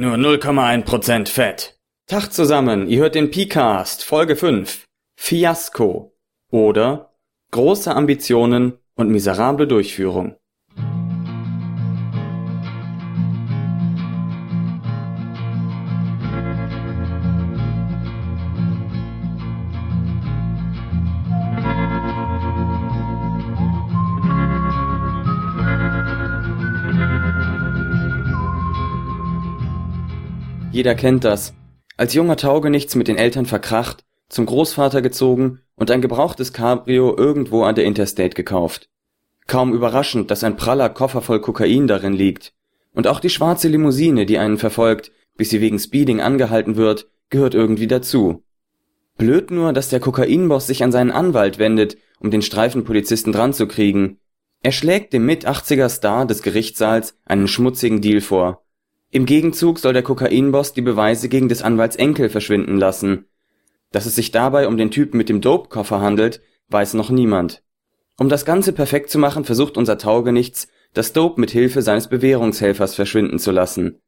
Nur 0.00 0.14
0,1% 0.14 1.26
Fett. 1.28 1.76
Tag 2.06 2.32
zusammen, 2.32 2.86
ihr 2.86 3.00
hört 3.00 3.16
den 3.16 3.32
P-Cast, 3.32 4.04
Folge 4.04 4.36
5. 4.36 4.84
Fiasko. 5.16 6.16
Oder 6.52 7.16
große 7.50 7.92
Ambitionen 7.92 8.78
und 8.94 9.10
miserable 9.10 9.66
Durchführung. 9.66 10.37
Jeder 30.78 30.94
kennt 30.94 31.24
das. 31.24 31.54
Als 31.96 32.14
junger 32.14 32.36
Taugenichts 32.36 32.94
mit 32.94 33.08
den 33.08 33.16
Eltern 33.16 33.46
verkracht, 33.46 34.04
zum 34.28 34.46
Großvater 34.46 35.02
gezogen 35.02 35.58
und 35.74 35.90
ein 35.90 36.00
gebrauchtes 36.00 36.52
Cabrio 36.52 37.16
irgendwo 37.16 37.64
an 37.64 37.74
der 37.74 37.84
Interstate 37.84 38.36
gekauft. 38.36 38.88
Kaum 39.48 39.74
überraschend, 39.74 40.30
dass 40.30 40.44
ein 40.44 40.56
praller 40.56 40.88
Koffer 40.88 41.20
voll 41.20 41.40
Kokain 41.40 41.88
darin 41.88 42.12
liegt. 42.12 42.52
Und 42.94 43.08
auch 43.08 43.18
die 43.18 43.28
schwarze 43.28 43.66
Limousine, 43.66 44.24
die 44.24 44.38
einen 44.38 44.56
verfolgt, 44.56 45.10
bis 45.36 45.50
sie 45.50 45.60
wegen 45.60 45.80
Speeding 45.80 46.20
angehalten 46.20 46.76
wird, 46.76 47.08
gehört 47.28 47.56
irgendwie 47.56 47.88
dazu. 47.88 48.44
Blöd 49.16 49.50
nur, 49.50 49.72
dass 49.72 49.88
der 49.88 49.98
Kokainboss 49.98 50.68
sich 50.68 50.84
an 50.84 50.92
seinen 50.92 51.10
Anwalt 51.10 51.58
wendet, 51.58 51.96
um 52.20 52.30
den 52.30 52.40
Streifenpolizisten 52.42 53.32
dranzukriegen. 53.32 54.20
Er 54.62 54.70
schlägt 54.70 55.12
dem 55.12 55.26
Mit-80er 55.26 55.88
Star 55.88 56.24
des 56.24 56.42
Gerichtssaals 56.42 57.18
einen 57.24 57.48
schmutzigen 57.48 58.00
Deal 58.00 58.20
vor. 58.20 58.62
Im 59.10 59.24
Gegenzug 59.24 59.78
soll 59.78 59.94
der 59.94 60.02
Kokainboss 60.02 60.74
die 60.74 60.82
Beweise 60.82 61.28
gegen 61.28 61.48
des 61.48 61.62
Anwalts 61.62 61.96
Enkel 61.96 62.28
verschwinden 62.28 62.76
lassen. 62.76 63.24
Dass 63.90 64.04
es 64.04 64.14
sich 64.14 64.32
dabei 64.32 64.68
um 64.68 64.76
den 64.76 64.90
Typen 64.90 65.16
mit 65.16 65.30
dem 65.30 65.40
Dope-Koffer 65.40 66.00
handelt, 66.00 66.42
weiß 66.68 66.92
noch 66.92 67.08
niemand. 67.08 67.62
Um 68.18 68.28
das 68.28 68.44
Ganze 68.44 68.72
perfekt 68.72 69.08
zu 69.10 69.18
machen, 69.18 69.44
versucht 69.44 69.78
unser 69.78 69.96
Taugenichts, 69.96 70.68
das 70.92 71.14
Dope 71.14 71.40
mit 71.40 71.50
Hilfe 71.50 71.80
seines 71.80 72.08
Bewährungshelfers 72.08 72.94
verschwinden 72.94 73.38
zu 73.38 73.50
lassen. 73.50 74.00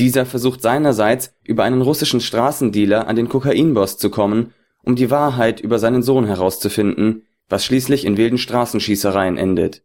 Dieser 0.00 0.26
versucht 0.26 0.62
seinerseits, 0.62 1.32
über 1.44 1.62
einen 1.62 1.82
russischen 1.82 2.20
Straßendealer 2.20 3.06
an 3.06 3.14
den 3.14 3.28
Kokainboss 3.28 3.98
zu 3.98 4.10
kommen, 4.10 4.52
um 4.82 4.96
die 4.96 5.10
Wahrheit 5.10 5.60
über 5.60 5.78
seinen 5.78 6.02
Sohn 6.02 6.26
herauszufinden, 6.26 7.22
was 7.48 7.64
schließlich 7.64 8.04
in 8.04 8.16
wilden 8.16 8.38
Straßenschießereien 8.38 9.36
endet. 9.36 9.84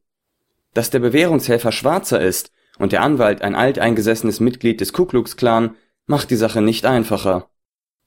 Dass 0.73 0.89
der 0.89 0.99
Bewährungshelfer 0.99 1.71
Schwarzer 1.71 2.19
ist 2.19 2.51
und 2.79 2.91
der 2.91 3.03
Anwalt 3.03 3.43
ein 3.43 3.53
alteingesessenes 3.53 4.39
Mitglied 4.39 4.81
des 4.81 4.93
Ku 4.93 5.05
Klux 5.05 5.37
Klan 5.37 5.75
macht 6.07 6.31
die 6.31 6.35
Sache 6.35 6.61
nicht 6.61 6.85
einfacher. 6.85 7.49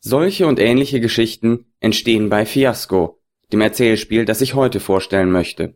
Solche 0.00 0.48
und 0.48 0.58
ähnliche 0.58 0.98
Geschichten 0.98 1.66
entstehen 1.78 2.28
bei 2.28 2.44
Fiasco, 2.44 3.20
dem 3.52 3.60
Erzählspiel, 3.60 4.24
das 4.24 4.40
ich 4.40 4.54
heute 4.54 4.80
vorstellen 4.80 5.30
möchte. 5.30 5.74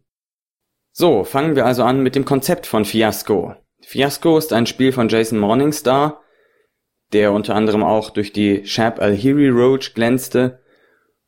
So, 0.91 1.23
fangen 1.23 1.55
wir 1.55 1.67
also 1.67 1.85
an 1.85 2.03
mit 2.03 2.17
dem 2.17 2.25
Konzept 2.25 2.67
von 2.67 2.85
Fiasco. 2.85 3.55
Fiasco 3.83 4.37
ist 4.39 4.53
ein 4.53 4.67
Spiel 4.67 4.91
von 4.91 5.09
Jason 5.09 5.39
Morningstar, 5.39 6.23
der 7.13 7.33
unter 7.33 7.55
anderem 7.55 7.85
auch 7.85 8.11
durch 8.11 8.33
die 8.33 8.67
Shab 8.67 9.01
al-Hiri 9.01 9.49
Roach 9.51 9.95
glänzte. 9.95 10.61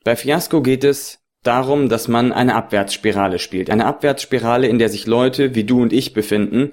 Bei 0.02 0.16
Fiasco 0.16 0.62
geht 0.62 0.82
es 0.82 1.20
darum, 1.44 1.88
dass 1.88 2.08
man 2.08 2.32
eine 2.32 2.54
Abwärtsspirale 2.54 3.38
spielt. 3.38 3.70
Eine 3.70 3.86
Abwärtsspirale, 3.86 4.66
in 4.66 4.78
der 4.78 4.88
sich 4.88 5.06
Leute 5.06 5.54
wie 5.54 5.64
du 5.64 5.82
und 5.82 5.92
ich 5.92 6.14
befinden, 6.14 6.72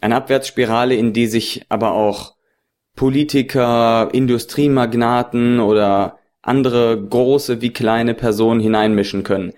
eine 0.00 0.16
Abwärtsspirale, 0.16 0.94
in 0.94 1.12
die 1.12 1.26
sich 1.26 1.64
aber 1.68 1.92
auch 1.92 2.34
Politiker, 2.94 4.08
Industriemagnaten 4.12 5.60
oder 5.60 6.18
andere 6.42 7.00
große 7.00 7.60
wie 7.60 7.72
kleine 7.72 8.14
Personen 8.14 8.60
hineinmischen 8.60 9.22
können. 9.22 9.52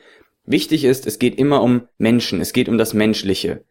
Wichtig 0.45 0.85
ist, 0.85 1.07
es 1.07 1.19
geht 1.19 1.39
immer 1.39 1.63
um 1.63 1.89
Menschen, 1.99 2.41
es 2.41 2.53
geht 2.53 2.69
um 2.69 2.79
das 2.79 2.95
Menschliche. 2.95 3.65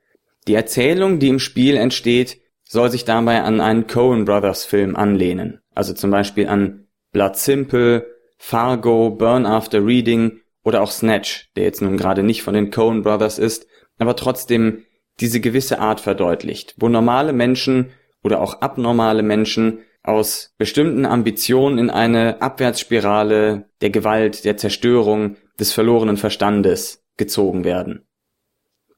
Die 0.48 0.54
Erzählung, 0.54 1.20
die 1.20 1.30
im 1.30 1.40
Spiel 1.40 1.76
entsteht, 1.76 2.40
soll 2.64 2.92
sich 2.92 3.04
dabei 3.04 3.42
an 3.42 3.60
einen 3.60 3.88
Coen 3.88 4.26
Brothers 4.26 4.66
Film 4.66 4.96
anlehnen. 4.96 5.62
Also 5.74 5.94
zum 5.94 6.12
Beispiel 6.12 6.48
an 6.48 6.88
Blood 7.12 7.36
Simple, 7.36 8.06
Fargo, 8.38 9.10
Burn 9.10 9.46
After 9.46 9.86
Reading 9.86 10.42
oder 10.64 10.82
auch 10.82 10.92
Snatch, 10.92 11.50
der 11.56 11.64
jetzt 11.64 11.82
nun 11.82 11.98
gerade 11.98 12.24
nicht 12.24 12.44
von 12.44 12.54
den 12.54 12.72
Coen 12.72 13.02
Brothers 13.02 13.40
ist, 13.40 13.68
aber 13.98 14.16
trotzdem 14.16 14.84
diese 15.20 15.40
gewisse 15.40 15.80
Art 15.80 16.00
verdeutlicht, 16.00 16.76
wo 16.78 16.90
normale 16.90 17.34
Menschen 17.34 17.92
oder 18.24 18.42
auch 18.42 18.62
abnormale 18.62 19.24
Menschen 19.24 19.80
aus 20.04 20.54
bestimmten 20.58 21.06
Ambitionen 21.06 21.78
in 21.78 21.90
eine 21.90 22.42
Abwärtsspirale 22.42 23.70
der 23.82 23.90
Gewalt, 23.90 24.46
der 24.46 24.58
Zerstörung, 24.58 25.38
des 25.60 25.74
verlorenen 25.74 26.18
Verstandes 26.18 27.04
gezogen 27.18 27.64
werden. 27.64 28.06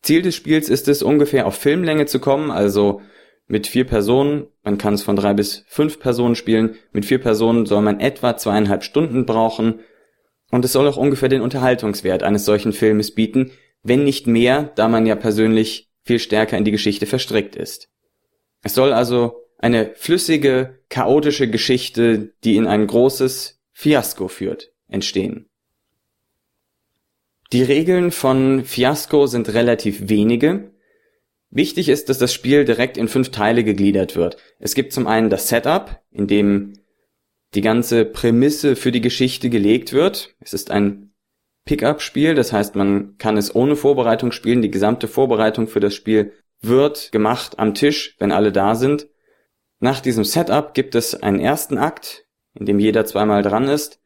Ziel 0.02 0.22
des 0.22 0.36
Spiels 0.36 0.70
ist 0.70 0.88
es, 0.88 1.02
ungefähr 1.02 1.46
auf 1.46 1.56
Filmlänge 1.56 2.06
zu 2.06 2.20
kommen, 2.20 2.52
also 2.52 3.02
mit 3.48 3.66
vier 3.66 3.86
Personen, 3.86 4.48
man 4.64 4.78
kann 4.78 4.94
es 4.94 5.04
von 5.04 5.16
drei 5.16 5.34
bis 5.34 5.64
fünf 5.68 6.00
Personen 6.00 6.36
spielen, 6.36 6.76
mit 6.92 7.06
vier 7.06 7.20
Personen 7.20 7.66
soll 7.66 7.82
man 7.82 8.00
etwa 8.00 8.38
zweieinhalb 8.38 8.84
Stunden 8.84 9.26
brauchen. 9.26 9.80
Und 10.52 10.66
es 10.66 10.72
soll 10.72 10.88
auch 10.88 10.98
ungefähr 10.98 11.30
den 11.30 11.42
Unterhaltungswert 11.42 12.24
eines 12.24 12.46
solchen 12.46 12.74
Filmes 12.74 13.14
bieten, 13.14 13.52
wenn 13.82 14.04
nicht 14.04 14.28
mehr, 14.28 14.72
da 14.76 14.88
man 14.88 15.06
ja 15.06 15.16
persönlich 15.16 15.89
viel 16.04 16.20
stärker 16.20 16.58
in 16.58 16.66
die 16.66 16.72
Geschichte 16.72 17.06
verstrickt 17.06 17.56
ist. 17.56 17.90
Es 18.62 18.74
soll 18.74 18.94
also 18.94 19.46
eine 19.58 19.94
flüssige, 19.96 20.80
chaotische 20.90 21.50
Geschichte, 21.50 22.34
die 22.44 22.56
in 22.56 22.68
ein 22.68 22.88
großes 22.88 23.60
Fiasko 23.74 24.28
führt, 24.28 24.72
entstehen. 24.88 25.50
Die 27.52 27.64
Regeln 27.64 28.12
von 28.12 28.64
Fiasco 28.64 29.26
sind 29.28 29.54
relativ 29.54 30.10
wenige. 30.10 30.72
Wichtig 31.50 31.90
ist, 31.90 32.10
dass 32.10 32.20
das 32.20 32.34
Spiel 32.34 32.64
direkt 32.64 32.98
in 32.98 33.08
fünf 33.08 33.32
Teile 33.32 33.64
gegliedert 33.64 34.16
wird. 34.16 34.38
Es 34.60 34.76
gibt 34.76 34.94
zum 34.94 35.08
einen 35.08 35.30
das 35.30 35.48
Setup, 35.48 36.00
in 36.12 36.28
dem 36.28 36.74
die 37.56 37.62
ganze 37.62 38.06
Prämisse 38.06 38.76
für 38.76 38.92
die 38.92 39.02
Geschichte 39.02 39.50
gelegt 39.50 39.94
wird. 39.94 40.36
Es 40.40 40.54
ist 40.54 40.70
ein 40.70 41.09
Pickup-Spiel, 41.66 42.36
das 42.36 42.52
heißt, 42.52 42.76
man 42.76 43.18
kann 43.18 43.38
es 43.38 43.54
ohne 43.54 43.76
Vorbereitung 43.76 44.32
spielen. 44.32 44.62
Die 44.62 44.72
gesamte 44.72 45.08
Vorbereitung 45.08 45.68
für 45.68 45.80
das 45.80 45.94
Spiel 45.94 46.34
wird 46.62 47.12
gemacht 47.12 47.60
am 47.60 47.74
Tisch, 47.74 48.16
wenn 48.20 48.32
alle 48.32 48.52
da 48.52 48.76
sind. 48.76 49.08
Nach 49.80 50.00
diesem 50.00 50.24
Setup 50.24 50.74
gibt 50.74 50.96
es 50.96 51.22
einen 51.22 51.40
ersten 51.40 51.78
Akt, 51.78 52.26
in 52.54 52.66
dem 52.66 52.80
jeder 52.80 53.06
zweimal 53.06 53.44
dran 53.44 53.68
ist. 53.68 54.02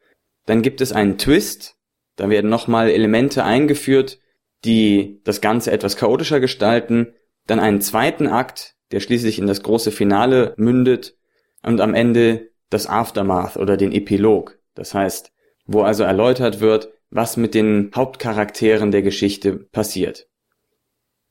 Dann 0.46 0.62
gibt 0.62 0.82
es 0.82 0.92
einen 0.92 1.18
Twist, 1.18 1.78
da 2.16 2.30
werden 2.30 2.50
nochmal 2.50 2.90
Elemente 2.90 3.44
eingeführt, 3.44 4.20
die 4.66 5.22
das 5.24 5.42
Ganze 5.42 5.72
etwas 5.72 5.98
chaotischer 5.98 6.40
gestalten. 6.40 7.14
Dann 7.48 7.60
einen 7.60 7.82
zweiten 7.82 8.28
Akt, 8.28 8.76
der 8.92 9.00
schließlich 9.00 9.40
in 9.40 9.48
das 9.48 9.64
große 9.64 9.92
Finale 9.92 10.54
mündet. 10.58 11.18
Und 11.64 11.82
am 11.82 11.94
Ende 11.94 12.50
das 12.70 12.88
Aftermath 12.88 13.58
oder 13.58 13.78
den 13.78 13.92
Epilog. 13.92 14.60
Das 14.76 14.94
heißt, 14.94 15.32
wo 15.66 15.82
also 15.82 16.04
erläutert 16.04 16.60
wird, 16.60 16.92
was 17.14 17.38
mit 17.38 17.54
den 17.54 17.92
Hauptcharakteren 17.96 18.92
der 18.92 19.04
Geschichte 19.04 19.54
passiert. 19.54 20.28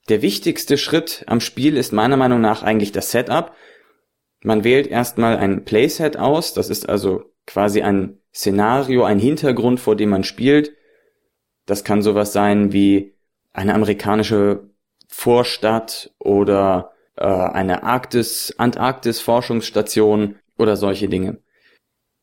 Der 0.08 0.22
wichtigste 0.22 0.78
Schritt 0.78 1.24
am 1.26 1.40
Spiel 1.40 1.76
ist 1.76 1.92
meiner 1.92 2.16
Meinung 2.16 2.40
nach 2.40 2.62
eigentlich 2.62 2.92
das 2.92 3.10
Setup. 3.10 3.52
Man 4.42 4.64
wählt 4.64 4.86
erstmal 4.86 5.36
ein 5.36 5.64
Playset 5.64 6.16
aus, 6.16 6.54
das 6.54 6.70
ist 6.70 6.88
also 6.88 7.24
quasi 7.46 7.82
ein 7.82 8.18
Szenario, 8.32 9.04
ein 9.04 9.18
Hintergrund, 9.18 9.80
vor 9.80 9.96
dem 9.96 10.10
man 10.10 10.24
spielt. 10.24 10.72
Das 11.66 11.84
kann 11.84 12.02
sowas 12.02 12.32
sein 12.32 12.72
wie 12.72 13.14
eine 13.52 13.74
amerikanische 13.74 14.70
Vorstadt 15.08 16.12
oder 16.18 16.92
äh, 17.16 17.24
eine 17.24 17.82
Arktis, 17.82 18.54
Antarktis-Forschungsstation 18.56 20.36
oder 20.56 20.76
solche 20.76 21.08
Dinge. 21.08 21.38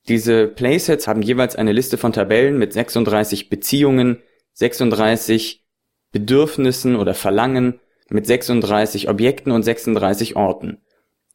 Diese 0.07 0.48
Playsets 0.48 1.07
haben 1.07 1.22
jeweils 1.22 1.56
eine 1.56 1.72
Liste 1.72 1.98
von 1.98 2.13
Tabellen 2.13 2.57
mit 2.57 2.74
36 2.74 3.50
Beziehungen, 3.50 4.22
36 4.54 5.66
Bedürfnissen 6.12 6.96
oder 6.96 7.13
Verlangen, 7.13 7.80
mit 8.10 8.25
36 8.25 9.10
Objekten 9.10 9.51
und 9.51 9.63
36 9.63 10.36
Orten. 10.36 10.80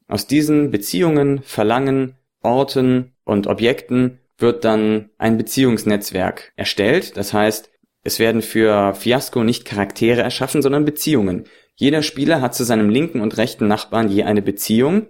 Aus 0.09 0.27
diesen 0.27 0.71
Beziehungen, 0.71 1.43
Verlangen, 1.43 2.17
Orten 2.43 3.15
und 3.25 3.47
Objekten 3.47 4.19
wird 4.39 4.65
dann 4.65 5.11
ein 5.19 5.39
Beziehungsnetzwerk 5.39 6.53
erstellt. 6.57 7.17
Das 7.17 7.33
heißt, 7.33 7.71
es 8.03 8.19
werden 8.19 8.43
für 8.43 8.95
Fiasco 8.95 9.45
nicht 9.45 9.65
Charaktere 9.65 10.21
erschaffen, 10.21 10.61
sondern 10.61 10.85
Beziehungen. 10.85 11.45
Jeder 11.77 12.03
Spieler 12.03 12.41
hat 12.41 12.55
zu 12.55 12.65
seinem 12.65 12.91
linken 12.91 13.21
und 13.21 13.37
rechten 13.37 13.67
Nachbarn 13.67 14.09
je 14.09 14.25
eine 14.25 14.43
Beziehung 14.43 15.07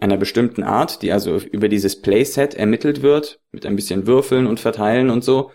einer 0.00 0.16
bestimmten 0.16 0.62
Art, 0.62 1.02
die 1.02 1.12
also 1.12 1.36
über 1.36 1.68
dieses 1.68 2.00
Playset 2.00 2.54
ermittelt 2.54 3.02
wird, 3.02 3.40
mit 3.52 3.66
ein 3.66 3.76
bisschen 3.76 4.06
Würfeln 4.06 4.46
und 4.46 4.60
Verteilen 4.60 5.10
und 5.10 5.24
so. 5.24 5.50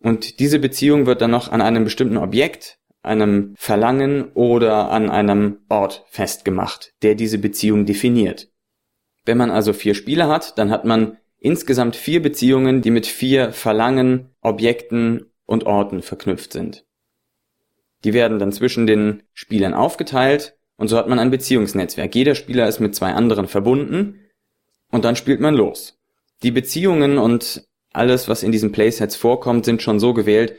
Und 0.00 0.40
diese 0.40 0.58
Beziehung 0.58 1.06
wird 1.06 1.20
dann 1.20 1.30
noch 1.30 1.50
an 1.50 1.60
einem 1.60 1.84
bestimmten 1.84 2.16
Objekt, 2.16 2.78
einem 3.02 3.54
Verlangen 3.56 4.32
oder 4.32 4.90
an 4.90 5.10
einem 5.10 5.58
Ort 5.68 6.04
festgemacht, 6.08 6.92
der 7.02 7.14
diese 7.14 7.38
Beziehung 7.38 7.86
definiert. 7.86 8.48
Wenn 9.24 9.38
man 9.38 9.50
also 9.50 9.72
vier 9.72 9.94
Spiele 9.94 10.28
hat, 10.28 10.58
dann 10.58 10.70
hat 10.70 10.84
man 10.84 11.18
insgesamt 11.38 11.96
vier 11.96 12.22
Beziehungen, 12.22 12.82
die 12.82 12.90
mit 12.90 13.06
vier 13.06 13.52
Verlangen, 13.52 14.34
Objekten 14.40 15.32
und 15.46 15.64
Orten 15.64 16.02
verknüpft 16.02 16.52
sind. 16.52 16.84
Die 18.04 18.12
werden 18.12 18.38
dann 18.38 18.52
zwischen 18.52 18.86
den 18.86 19.22
Spielern 19.32 19.74
aufgeteilt 19.74 20.56
und 20.82 20.88
so 20.88 20.96
hat 20.96 21.06
man 21.06 21.20
ein 21.20 21.30
Beziehungsnetzwerk. 21.30 22.12
Jeder 22.12 22.34
Spieler 22.34 22.66
ist 22.66 22.80
mit 22.80 22.92
zwei 22.92 23.12
anderen 23.12 23.46
verbunden 23.46 24.18
und 24.90 25.04
dann 25.04 25.14
spielt 25.14 25.38
man 25.38 25.54
los. 25.54 25.96
Die 26.42 26.50
Beziehungen 26.50 27.18
und 27.18 27.68
alles, 27.92 28.26
was 28.26 28.42
in 28.42 28.50
diesen 28.50 28.72
Playsets 28.72 29.14
vorkommt, 29.14 29.64
sind 29.64 29.80
schon 29.80 30.00
so 30.00 30.12
gewählt, 30.12 30.56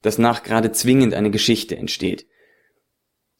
dass 0.00 0.16
nach 0.16 0.44
gerade 0.44 0.70
zwingend 0.70 1.12
eine 1.12 1.32
Geschichte 1.32 1.76
entsteht. 1.76 2.24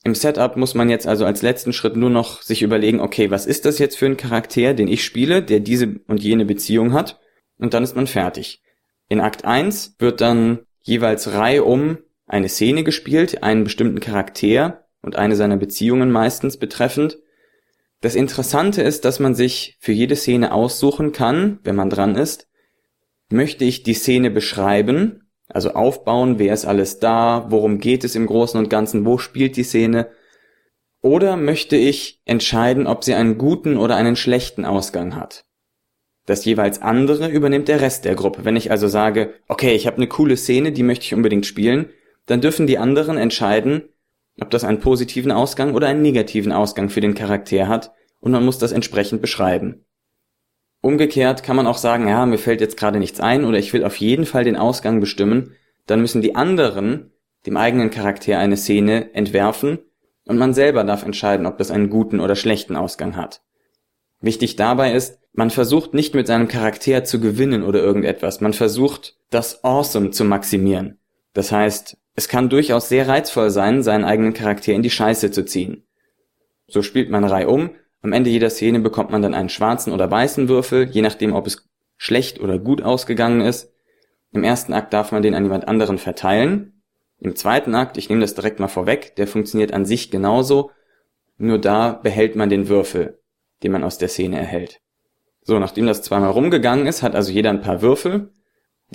Im 0.03 0.17
Setup 0.17 0.57
muss 0.57 0.75
man 0.75 0.91
jetzt 0.91 1.07
also 1.07 1.25
als 1.25 1.43
letzten 1.43 1.73
Schritt 1.73 1.95
nur 1.95 2.11
noch 2.11 2.43
sich 2.43 2.63
überlegen, 2.63 2.99
okay, 2.99 3.31
was 3.31 3.47
ist 3.47 3.65
das 3.65 3.79
jetzt 3.79 3.97
für 3.97 4.07
ein 4.07 4.17
Charakter, 4.17 4.75
den 4.75 4.89
ich 4.89 5.05
spiele, 5.05 5.41
der 5.41 5.61
diese 5.61 6.01
und 6.09 6.21
jene 6.21 6.45
Beziehung 6.45 6.95
hat? 6.95 7.21
Und 7.59 7.75
dann 7.75 7.85
ist 7.85 7.95
man 7.95 8.09
fertig. 8.09 8.61
In 9.09 9.21
Akt 9.21 9.45
1 9.45 9.95
wird 10.01 10.21
dann 10.21 10.67
jeweils 10.81 11.33
reihum 11.33 11.99
eine 12.27 12.49
Szene 12.49 12.83
gespielt, 12.83 13.45
einen 13.45 13.63
bestimmten 13.63 14.01
Charakter 14.01 14.84
und 15.05 15.17
eine 15.17 15.37
seiner 15.37 15.57
Beziehungen 15.57 16.11
meistens 16.11 16.57
betreffend. 16.57 17.19
Das 18.01 18.15
Interessante 18.15 18.83
ist, 18.83 19.05
dass 19.05 19.21
man 19.21 19.35
sich 19.35 19.77
für 19.81 19.93
jede 19.93 20.17
Szene 20.17 20.53
aussuchen 20.53 21.13
kann, 21.13 21.59
wenn 21.63 21.77
man 21.77 21.91
dran 21.91 22.17
ist, 22.17 22.49
möchte 23.31 23.65
ich 23.65 23.83
die 23.83 23.95
Szene 23.95 24.31
beschreiben, 24.31 25.31
also 25.49 25.71
aufbauen, 25.71 26.39
wer 26.39 26.55
ist 26.55 26.65
alles 26.65 26.99
da, 26.99 27.47
worum 27.49 27.79
geht 27.79 28.05
es 28.05 28.15
im 28.15 28.27
Großen 28.27 28.59
und 28.59 28.71
Ganzen, 28.71 29.05
wo 29.07 29.19
spielt 29.19 29.57
die 29.57 29.63
Szene, 29.63 30.09
oder 31.01 31.37
möchte 31.37 31.77
ich 31.77 32.23
entscheiden, 32.25 32.87
ob 32.87 33.05
sie 33.05 33.15
einen 33.15 33.37
guten 33.37 33.77
oder 33.77 33.97
einen 33.97 34.17
schlechten 34.17 34.65
Ausgang 34.65 35.17
hat. 35.17 35.45
Das 36.27 36.47
jeweils 36.47 36.81
andere 36.81 37.29
übernimmt 37.29 37.69
der 37.69 37.83
Rest 37.83 38.07
der 38.07 38.15
Gruppe. 38.15 38.47
Wenn 38.47 38.57
ich 38.57 38.71
also 38.71 38.89
sage, 38.89 39.35
okay, 39.47 39.75
ich 39.75 39.87
habe 39.87 39.99
eine 39.99 40.09
coole 40.09 40.39
Szene, 40.39 40.73
die 40.73 40.83
möchte 40.83 41.05
ich 41.05 41.15
unbedingt 41.15 41.45
spielen, 41.45 41.91
dann 42.25 42.41
dürfen 42.41 42.67
die 42.67 42.79
anderen 42.79 43.19
entscheiden, 43.19 43.83
ob 44.41 44.51
das 44.51 44.65
einen 44.65 44.81
positiven 44.81 45.33
Ausgang 45.33 45.75
oder 45.75 45.87
einen 45.87 46.03
negativen 46.03 46.53
Ausgang 46.53 46.89
für 46.89 47.01
den 47.01 47.15
Charakter 47.15 47.69
hat, 47.69 47.93
und 48.21 48.33
man 48.33 48.45
muss 48.45 48.57
das 48.59 48.73
entsprechend 48.73 49.21
beschreiben. 49.21 49.85
Umgekehrt 50.81 51.43
kann 51.43 51.57
man 51.57 51.67
auch 51.67 51.77
sagen, 51.77 52.09
ja, 52.09 52.25
mir 52.25 52.39
fällt 52.39 52.63
jetzt 52.63 52.79
gerade 52.79 52.99
nichts 52.99 53.21
ein 53.21 53.45
oder 53.45 53.59
ich 53.59 53.73
will 53.73 53.85
auf 53.85 53.97
jeden 53.97 54.25
Fall 54.25 54.45
den 54.45 54.57
Ausgang 54.57 55.01
bestimmen, 55.01 55.53
dann 55.87 56.01
müssen 56.01 56.23
die 56.23 56.35
anderen 56.35 57.13
dem 57.47 57.57
eigenen 57.57 57.91
Charakter 57.91 58.39
eine 58.39 58.57
Szene 58.57 59.15
entwerfen 59.15 59.79
und 60.25 60.39
man 60.39 60.55
selber 60.55 60.85
darf 60.85 61.05
entscheiden, 61.05 61.47
ob 61.47 61.59
das 61.59 61.71
einen 61.71 61.91
guten 61.91 62.21
oder 62.21 62.35
schlechten 62.35 62.77
Ausgang 62.77 63.17
hat. 63.17 63.43
Wichtig 64.21 64.57
dabei 64.57 64.95
ist, 64.95 65.19
man 65.33 65.51
versucht 65.51 65.93
nicht 65.93 66.15
mit 66.15 66.27
seinem 66.27 66.49
Charakter 66.49 67.05
zu 67.05 67.21
gewinnen 67.21 67.63
oder 67.63 67.81
irgendetwas, 67.81 68.41
man 68.41 68.55
versucht 68.55 69.19
das 69.29 69.65
Awesome 69.65 70.11
zu 70.11 70.25
maximieren. 70.25 70.99
Das 71.35 71.53
heißt, 71.53 71.99
es 72.15 72.29
kann 72.29 72.49
durchaus 72.49 72.89
sehr 72.89 73.09
reizvoll 73.09 73.51
sein, 73.51 73.83
seinen 73.83 74.05
eigenen 74.05 74.35
Charakter 74.35 74.73
in 74.73 74.83
die 74.83 74.91
Scheiße 74.91 75.31
zu 75.31 75.45
ziehen. 75.45 75.85
So 76.67 76.83
spielt 76.83 77.11
man 77.11 77.25
Reihe 77.25 77.49
um, 77.49 77.71
am 78.03 78.13
Ende 78.13 78.31
jeder 78.31 78.51
Szene 78.51 78.81
bekommt 78.81 79.11
man 79.11 79.23
dann 79.23 79.35
einen 79.35 79.49
schwarzen 79.49 79.93
oder 79.93 80.11
weißen 80.11 80.49
Würfel, 80.49 80.89
je 80.91 81.03
nachdem 81.03 81.33
ob 81.33 81.47
es 81.47 81.69
schlecht 81.97 82.39
oder 82.39 82.59
gut 82.59 82.83
ausgegangen 82.83 83.41
ist. 83.41 83.73
Im 84.31 84.45
ersten 84.45 84.75
Akt 84.75 84.93
darf 84.93 85.11
man 85.11 85.23
den 85.23 85.35
an 85.35 85.45
jemand 85.45 85.67
anderen 85.69 85.99
verteilen. 85.99 86.83
Im 87.19 87.35
zweiten 87.35 87.75
Akt, 87.75 87.97
ich 87.97 88.11
nehme 88.11 88.21
das 88.21 88.35
direkt 88.35 88.61
mal 88.61 88.69
vorweg, 88.69 89.17
der 89.17 89.27
funktioniert 89.27 89.73
an 89.73 89.87
sich 89.87 90.11
genauso, 90.11 90.71
nur 91.39 91.59
da 91.59 91.93
behält 91.93 92.37
man 92.37 92.51
den 92.51 92.69
Würfel, 92.69 93.21
den 93.63 93.73
man 93.73 93.85
aus 93.85 93.97
der 93.97 94.09
Szene 94.09 94.39
erhält. 94.39 94.81
So, 95.41 95.59
nachdem 95.59 95.87
das 95.87 96.03
zweimal 96.03 96.31
rumgegangen 96.31 96.87
ist, 96.87 97.03
hat 97.03 97.15
also 97.15 97.33
jeder 97.33 97.51
ein 97.51 97.63
paar 97.63 97.81
Würfel 97.81 98.34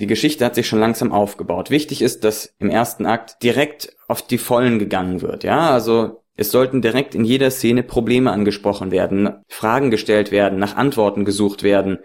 die 0.00 0.06
Geschichte 0.06 0.44
hat 0.44 0.54
sich 0.54 0.66
schon 0.66 0.80
langsam 0.80 1.12
aufgebaut. 1.12 1.70
Wichtig 1.70 2.00
ist, 2.00 2.24
dass 2.24 2.54
im 2.58 2.70
ersten 2.70 3.04
Akt 3.06 3.42
direkt 3.42 3.94
auf 4.08 4.22
die 4.22 4.38
Vollen 4.38 4.78
gegangen 4.78 5.20
wird. 5.20 5.44
Ja, 5.44 5.70
also 5.70 6.22
es 6.34 6.50
sollten 6.50 6.80
direkt 6.80 7.14
in 7.14 7.24
jeder 7.24 7.50
Szene 7.50 7.82
Probleme 7.82 8.32
angesprochen 8.32 8.90
werden, 8.90 9.42
Fragen 9.46 9.90
gestellt 9.90 10.30
werden, 10.30 10.58
nach 10.58 10.74
Antworten 10.74 11.26
gesucht 11.26 11.62
werden, 11.62 11.98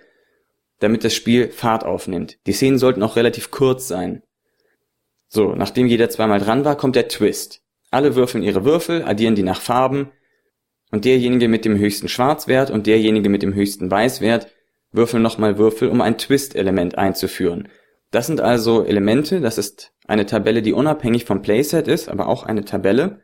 damit 0.80 1.06
das 1.06 1.14
Spiel 1.14 1.50
Fahrt 1.50 1.86
aufnimmt. 1.86 2.38
Die 2.46 2.52
Szenen 2.52 2.78
sollten 2.78 3.02
auch 3.02 3.16
relativ 3.16 3.50
kurz 3.50 3.88
sein. 3.88 4.24
So, 5.30 5.56
nachdem 5.56 5.88
jeder 5.88 6.10
zweimal 6.10 6.40
dran 6.40 6.66
war, 6.66 6.76
kommt 6.76 6.98
der 6.98 7.08
Twist. 7.08 7.62
Alle 7.92 8.16
würfeln 8.16 8.44
ihre 8.44 8.66
Würfel, 8.66 9.04
addieren 9.04 9.36
die 9.36 9.44
nach 9.44 9.62
Farben 9.62 10.12
und 10.92 11.06
derjenige 11.06 11.48
mit 11.48 11.64
dem 11.64 11.78
höchsten 11.78 12.10
Schwarzwert 12.10 12.72
und 12.72 12.88
derjenige 12.88 13.30
mit 13.30 13.42
dem 13.42 13.54
höchsten 13.54 13.90
Weißwert 13.90 14.48
würfeln 14.92 15.24
nochmal 15.24 15.58
Würfel, 15.58 15.88
um 15.88 16.02
ein 16.02 16.18
Twist-Element 16.18 16.98
einzuführen. 16.98 17.70
Das 18.16 18.28
sind 18.28 18.40
also 18.40 18.86
Elemente, 18.86 19.42
das 19.42 19.58
ist 19.58 19.92
eine 20.08 20.26
Tabelle, 20.26 20.62
die 20.62 20.72
unabhängig 20.72 21.26
vom 21.26 21.42
Playset 21.42 21.90
ist, 21.90 22.08
aber 22.08 22.30
auch 22.30 22.44
eine 22.44 22.64
Tabelle, 22.64 23.20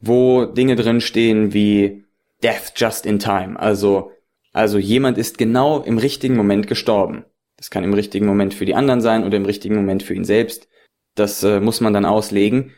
wo 0.00 0.46
Dinge 0.46 0.74
drin 0.74 1.02
stehen 1.02 1.52
wie 1.52 2.06
Death 2.42 2.72
just 2.74 3.04
in 3.04 3.18
time, 3.18 3.60
also 3.60 4.10
also 4.54 4.78
jemand 4.78 5.18
ist 5.18 5.36
genau 5.36 5.80
im 5.82 5.98
richtigen 5.98 6.34
Moment 6.34 6.66
gestorben. 6.66 7.26
Das 7.58 7.68
kann 7.68 7.84
im 7.84 7.92
richtigen 7.92 8.24
Moment 8.24 8.54
für 8.54 8.64
die 8.64 8.74
anderen 8.74 9.02
sein 9.02 9.22
oder 9.22 9.36
im 9.36 9.44
richtigen 9.44 9.76
Moment 9.76 10.02
für 10.02 10.14
ihn 10.14 10.24
selbst. 10.24 10.66
Das 11.14 11.42
äh, 11.42 11.60
muss 11.60 11.82
man 11.82 11.92
dann 11.92 12.06
auslegen. 12.06 12.72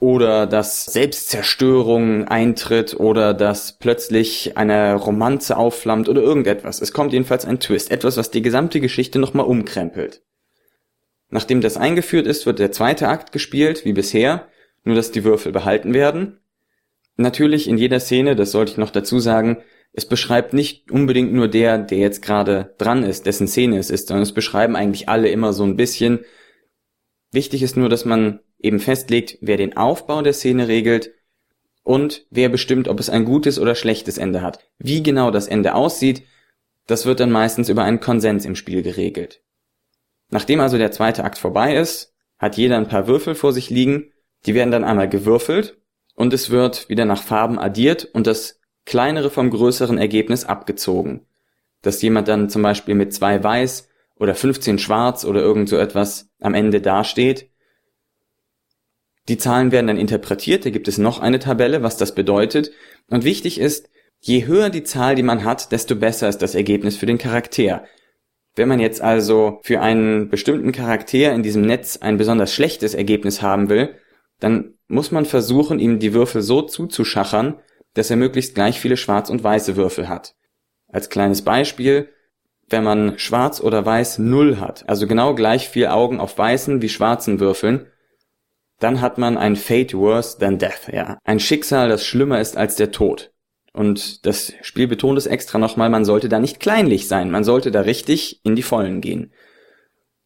Oder 0.00 0.48
dass 0.48 0.84
Selbstzerstörung 0.86 2.26
eintritt 2.26 2.98
oder 2.98 3.34
dass 3.34 3.78
plötzlich 3.78 4.56
eine 4.56 4.96
Romanze 4.96 5.56
aufflammt 5.56 6.08
oder 6.08 6.22
irgendetwas. 6.22 6.80
Es 6.80 6.92
kommt 6.92 7.12
jedenfalls 7.12 7.44
ein 7.44 7.60
Twist, 7.60 7.92
etwas, 7.92 8.16
was 8.16 8.32
die 8.32 8.42
gesamte 8.42 8.80
Geschichte 8.80 9.20
nochmal 9.20 9.46
umkrempelt. 9.46 10.22
Nachdem 11.30 11.60
das 11.60 11.76
eingeführt 11.76 12.26
ist, 12.26 12.44
wird 12.44 12.58
der 12.58 12.72
zweite 12.72 13.08
Akt 13.08 13.32
gespielt, 13.32 13.84
wie 13.84 13.92
bisher, 13.92 14.48
nur 14.84 14.96
dass 14.96 15.12
die 15.12 15.24
Würfel 15.24 15.52
behalten 15.52 15.94
werden. 15.94 16.40
Natürlich 17.16 17.68
in 17.68 17.78
jeder 17.78 18.00
Szene, 18.00 18.34
das 18.34 18.50
sollte 18.50 18.72
ich 18.72 18.78
noch 18.78 18.90
dazu 18.90 19.18
sagen, 19.20 19.58
es 19.92 20.06
beschreibt 20.06 20.52
nicht 20.52 20.90
unbedingt 20.90 21.32
nur 21.32 21.48
der, 21.48 21.78
der 21.78 21.98
jetzt 21.98 22.22
gerade 22.22 22.74
dran 22.78 23.02
ist, 23.02 23.26
dessen 23.26 23.48
Szene 23.48 23.78
es 23.78 23.90
ist, 23.90 24.08
sondern 24.08 24.22
es 24.22 24.32
beschreiben 24.32 24.76
eigentlich 24.76 25.08
alle 25.08 25.28
immer 25.28 25.52
so 25.52 25.64
ein 25.64 25.76
bisschen. 25.76 26.20
Wichtig 27.32 27.62
ist 27.62 27.76
nur, 27.76 27.88
dass 27.88 28.04
man 28.04 28.40
eben 28.58 28.80
festlegt, 28.80 29.38
wer 29.40 29.56
den 29.56 29.76
Aufbau 29.76 30.22
der 30.22 30.32
Szene 30.32 30.68
regelt 30.68 31.12
und 31.82 32.26
wer 32.30 32.48
bestimmt, 32.48 32.88
ob 32.88 33.00
es 33.00 33.10
ein 33.10 33.24
gutes 33.24 33.58
oder 33.58 33.74
schlechtes 33.74 34.18
Ende 34.18 34.42
hat. 34.42 34.60
Wie 34.78 35.02
genau 35.02 35.30
das 35.30 35.48
Ende 35.48 35.74
aussieht, 35.74 36.22
das 36.86 37.06
wird 37.06 37.20
dann 37.20 37.30
meistens 37.30 37.68
über 37.68 37.84
einen 37.84 38.00
Konsens 38.00 38.44
im 38.44 38.56
Spiel 38.56 38.82
geregelt. 38.82 39.42
Nachdem 40.30 40.60
also 40.60 40.78
der 40.78 40.92
zweite 40.92 41.24
Akt 41.24 41.38
vorbei 41.38 41.76
ist, 41.76 42.14
hat 42.38 42.56
jeder 42.56 42.76
ein 42.76 42.88
paar 42.88 43.06
Würfel 43.06 43.34
vor 43.34 43.52
sich 43.52 43.68
liegen, 43.70 44.12
die 44.46 44.54
werden 44.54 44.70
dann 44.70 44.84
einmal 44.84 45.08
gewürfelt 45.08 45.78
und 46.14 46.32
es 46.32 46.50
wird 46.50 46.88
wieder 46.88 47.04
nach 47.04 47.22
Farben 47.22 47.58
addiert 47.58 48.04
und 48.04 48.26
das 48.26 48.60
kleinere 48.86 49.30
vom 49.30 49.50
größeren 49.50 49.98
Ergebnis 49.98 50.44
abgezogen. 50.44 51.26
Dass 51.82 52.02
jemand 52.02 52.28
dann 52.28 52.48
zum 52.48 52.62
Beispiel 52.62 52.94
mit 52.94 53.12
zwei 53.12 53.42
Weiß 53.42 53.88
oder 54.16 54.34
15 54.34 54.78
Schwarz 54.78 55.24
oder 55.24 55.40
irgend 55.40 55.68
so 55.68 55.76
etwas 55.76 56.30
am 56.40 56.54
Ende 56.54 56.80
dasteht. 56.80 57.50
Die 59.28 59.38
Zahlen 59.38 59.72
werden 59.72 59.86
dann 59.86 59.96
interpretiert, 59.96 60.64
da 60.64 60.70
gibt 60.70 60.88
es 60.88 60.98
noch 60.98 61.20
eine 61.20 61.38
Tabelle, 61.38 61.82
was 61.82 61.96
das 61.96 62.14
bedeutet. 62.14 62.70
Und 63.08 63.24
wichtig 63.24 63.60
ist, 63.60 63.88
je 64.18 64.46
höher 64.46 64.70
die 64.70 64.82
Zahl, 64.82 65.14
die 65.14 65.22
man 65.22 65.44
hat, 65.44 65.72
desto 65.72 65.96
besser 65.96 66.28
ist 66.28 66.42
das 66.42 66.54
Ergebnis 66.54 66.96
für 66.96 67.06
den 67.06 67.18
Charakter. 67.18 67.84
Wenn 68.56 68.68
man 68.68 68.80
jetzt 68.80 69.00
also 69.00 69.60
für 69.62 69.80
einen 69.80 70.28
bestimmten 70.28 70.72
Charakter 70.72 71.32
in 71.32 71.42
diesem 71.42 71.62
Netz 71.62 71.98
ein 71.98 72.16
besonders 72.16 72.52
schlechtes 72.52 72.94
Ergebnis 72.94 73.42
haben 73.42 73.68
will, 73.68 73.94
dann 74.40 74.74
muss 74.88 75.12
man 75.12 75.24
versuchen, 75.24 75.78
ihm 75.78 75.98
die 75.98 76.14
Würfel 76.14 76.42
so 76.42 76.62
zuzuschachern, 76.62 77.60
dass 77.94 78.10
er 78.10 78.16
möglichst 78.16 78.54
gleich 78.54 78.80
viele 78.80 78.96
schwarz 78.96 79.30
und 79.30 79.42
weiße 79.44 79.76
Würfel 79.76 80.08
hat. 80.08 80.34
Als 80.88 81.10
kleines 81.10 81.42
Beispiel, 81.42 82.08
wenn 82.68 82.84
man 82.84 83.18
schwarz 83.18 83.60
oder 83.60 83.84
weiß 83.84 84.18
null 84.18 84.58
hat, 84.58 84.88
also 84.88 85.06
genau 85.06 85.34
gleich 85.34 85.68
viel 85.68 85.86
Augen 85.86 86.20
auf 86.20 86.36
weißen 86.36 86.82
wie 86.82 86.88
schwarzen 86.88 87.40
Würfeln, 87.40 87.86
dann 88.78 89.00
hat 89.00 89.18
man 89.18 89.36
ein 89.36 89.56
Fate 89.56 89.94
worse 89.94 90.38
than 90.38 90.58
death, 90.58 90.88
ja. 90.90 91.18
Ein 91.24 91.38
Schicksal, 91.38 91.88
das 91.88 92.04
schlimmer 92.04 92.40
ist 92.40 92.56
als 92.56 92.76
der 92.76 92.90
Tod. 92.90 93.32
Und 93.72 94.26
das 94.26 94.52
Spiel 94.62 94.88
betont 94.88 95.16
es 95.16 95.26
extra 95.26 95.58
nochmal, 95.58 95.90
man 95.90 96.04
sollte 96.04 96.28
da 96.28 96.40
nicht 96.40 96.60
kleinlich 96.60 97.06
sein, 97.06 97.30
man 97.30 97.44
sollte 97.44 97.70
da 97.70 97.82
richtig 97.82 98.40
in 98.44 98.56
die 98.56 98.62
Vollen 98.62 99.00
gehen. 99.00 99.32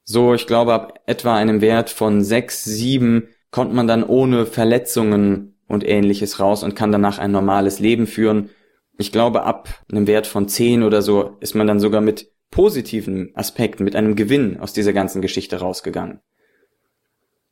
So, 0.02 0.34
ich 0.34 0.46
glaube, 0.46 0.72
ab 0.72 1.00
etwa 1.06 1.36
einem 1.36 1.60
Wert 1.60 1.90
von 1.90 2.22
sechs, 2.22 2.64
sieben 2.64 3.28
kommt 3.50 3.72
man 3.72 3.86
dann 3.86 4.04
ohne 4.04 4.46
Verletzungen 4.46 5.58
und 5.66 5.86
ähnliches 5.86 6.40
raus 6.40 6.62
und 6.62 6.74
kann 6.74 6.92
danach 6.92 7.18
ein 7.18 7.32
normales 7.32 7.78
Leben 7.78 8.06
führen. 8.06 8.50
Ich 8.98 9.12
glaube, 9.12 9.44
ab 9.44 9.68
einem 9.90 10.06
Wert 10.06 10.26
von 10.26 10.48
zehn 10.48 10.82
oder 10.82 11.02
so 11.02 11.36
ist 11.40 11.54
man 11.54 11.66
dann 11.66 11.80
sogar 11.80 12.00
mit 12.00 12.30
positiven 12.50 13.32
Aspekten, 13.34 13.84
mit 13.84 13.96
einem 13.96 14.14
Gewinn 14.14 14.60
aus 14.60 14.72
dieser 14.72 14.92
ganzen 14.92 15.22
Geschichte 15.22 15.58
rausgegangen. 15.58 16.20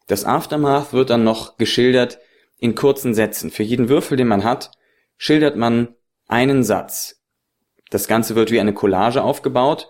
Das 0.06 0.24
Aftermath 0.24 0.92
wird 0.92 1.10
dann 1.10 1.24
noch 1.24 1.56
geschildert 1.56 2.18
in 2.58 2.74
kurzen 2.74 3.14
Sätzen. 3.14 3.50
Für 3.50 3.62
jeden 3.62 3.88
Würfel, 3.88 4.16
den 4.16 4.28
man 4.28 4.44
hat, 4.44 4.72
schildert 5.22 5.56
man 5.56 5.94
einen 6.26 6.64
Satz. 6.64 7.22
Das 7.90 8.08
Ganze 8.08 8.34
wird 8.34 8.50
wie 8.50 8.58
eine 8.58 8.74
Collage 8.74 9.22
aufgebaut. 9.22 9.88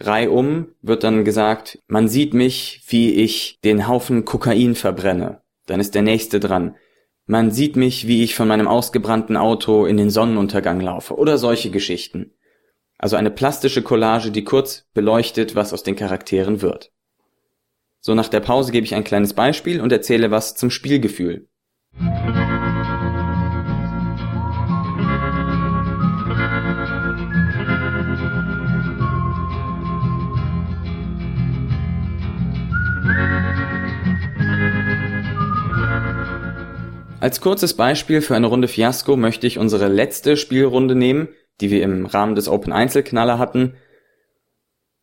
Reihum 0.00 0.74
wird 0.82 1.04
dann 1.04 1.24
gesagt, 1.24 1.78
man 1.86 2.08
sieht 2.08 2.34
mich, 2.34 2.82
wie 2.88 3.14
ich 3.14 3.60
den 3.62 3.86
Haufen 3.86 4.24
Kokain 4.24 4.74
verbrenne. 4.74 5.40
Dann 5.66 5.78
ist 5.78 5.94
der 5.94 6.02
nächste 6.02 6.40
dran. 6.40 6.74
Man 7.26 7.52
sieht 7.52 7.76
mich, 7.76 8.08
wie 8.08 8.24
ich 8.24 8.34
von 8.34 8.48
meinem 8.48 8.66
ausgebrannten 8.66 9.36
Auto 9.36 9.86
in 9.86 9.98
den 9.98 10.10
Sonnenuntergang 10.10 10.80
laufe 10.80 11.14
oder 11.14 11.38
solche 11.38 11.70
Geschichten. 11.70 12.32
Also 12.98 13.14
eine 13.14 13.30
plastische 13.30 13.82
Collage, 13.82 14.32
die 14.32 14.42
kurz 14.42 14.88
beleuchtet, 14.94 15.54
was 15.54 15.72
aus 15.72 15.84
den 15.84 15.94
Charakteren 15.94 16.60
wird. 16.60 16.90
So 18.00 18.16
nach 18.16 18.28
der 18.28 18.40
Pause 18.40 18.72
gebe 18.72 18.84
ich 18.84 18.96
ein 18.96 19.04
kleines 19.04 19.34
Beispiel 19.34 19.80
und 19.80 19.92
erzähle 19.92 20.32
was 20.32 20.56
zum 20.56 20.70
Spielgefühl. 20.70 21.46
Als 37.22 37.40
kurzes 37.40 37.74
Beispiel 37.74 38.20
für 38.20 38.34
eine 38.34 38.48
Runde 38.48 38.66
Fiasko 38.66 39.16
möchte 39.16 39.46
ich 39.46 39.56
unsere 39.56 39.86
letzte 39.86 40.36
Spielrunde 40.36 40.96
nehmen, 40.96 41.28
die 41.60 41.70
wir 41.70 41.80
im 41.84 42.04
Rahmen 42.04 42.34
des 42.34 42.48
Open 42.48 42.72
Einzelknaller 42.72 43.38
hatten. 43.38 43.76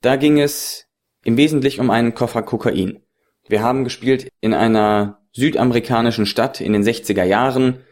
Da 0.01 0.17
ging 0.17 0.37
es 0.37 0.89
im 1.23 1.37
Wesentlichen 1.37 1.79
um 1.79 1.89
einen 1.89 2.15
Koffer 2.15 2.41
Kokain. 2.41 3.01
Wir 3.47 3.63
haben 3.63 3.85
gespielt 3.85 4.27
in 4.41 4.53
einer 4.53 5.21
südamerikanischen 5.31 6.25
Stadt 6.25 6.59
in 6.59 6.73
den 6.73 6.83
60er 6.83 7.23
Jahren. 7.23 7.85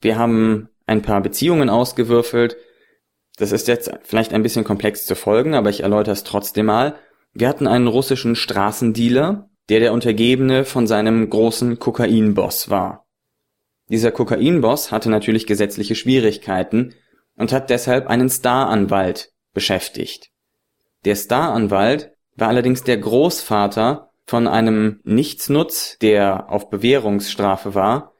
Wir 0.00 0.18
haben 0.18 0.68
ein 0.88 1.02
paar 1.02 1.20
Beziehungen 1.20 1.70
ausgewürfelt. 1.70 2.56
Das 3.36 3.52
ist 3.52 3.68
jetzt 3.68 3.92
vielleicht 4.02 4.34
ein 4.34 4.42
bisschen 4.42 4.64
komplex 4.64 5.06
zu 5.06 5.14
folgen, 5.14 5.54
aber 5.54 5.70
ich 5.70 5.84
erläutere 5.84 6.14
es 6.14 6.24
trotzdem 6.24 6.66
mal. 6.66 6.96
Wir 7.32 7.46
hatten 7.46 7.68
einen 7.68 7.86
russischen 7.86 8.34
Straßendealer, 8.34 9.48
der 9.68 9.78
der 9.78 9.92
Untergebene 9.92 10.64
von 10.64 10.88
seinem 10.88 11.30
großen 11.30 11.78
Kokainboss 11.78 12.70
war. 12.70 13.05
Dieser 13.88 14.10
Kokainboss 14.10 14.90
hatte 14.90 15.10
natürlich 15.10 15.46
gesetzliche 15.46 15.94
Schwierigkeiten 15.94 16.94
und 17.36 17.52
hat 17.52 17.70
deshalb 17.70 18.08
einen 18.08 18.28
Staranwalt 18.28 19.32
beschäftigt. 19.52 20.30
Der 21.04 21.14
Staranwalt 21.14 22.12
war 22.34 22.48
allerdings 22.48 22.82
der 22.82 22.98
Großvater 22.98 24.10
von 24.26 24.48
einem 24.48 25.00
Nichtsnutz, 25.04 25.98
der 25.98 26.50
auf 26.50 26.68
Bewährungsstrafe 26.68 27.74
war, 27.74 28.12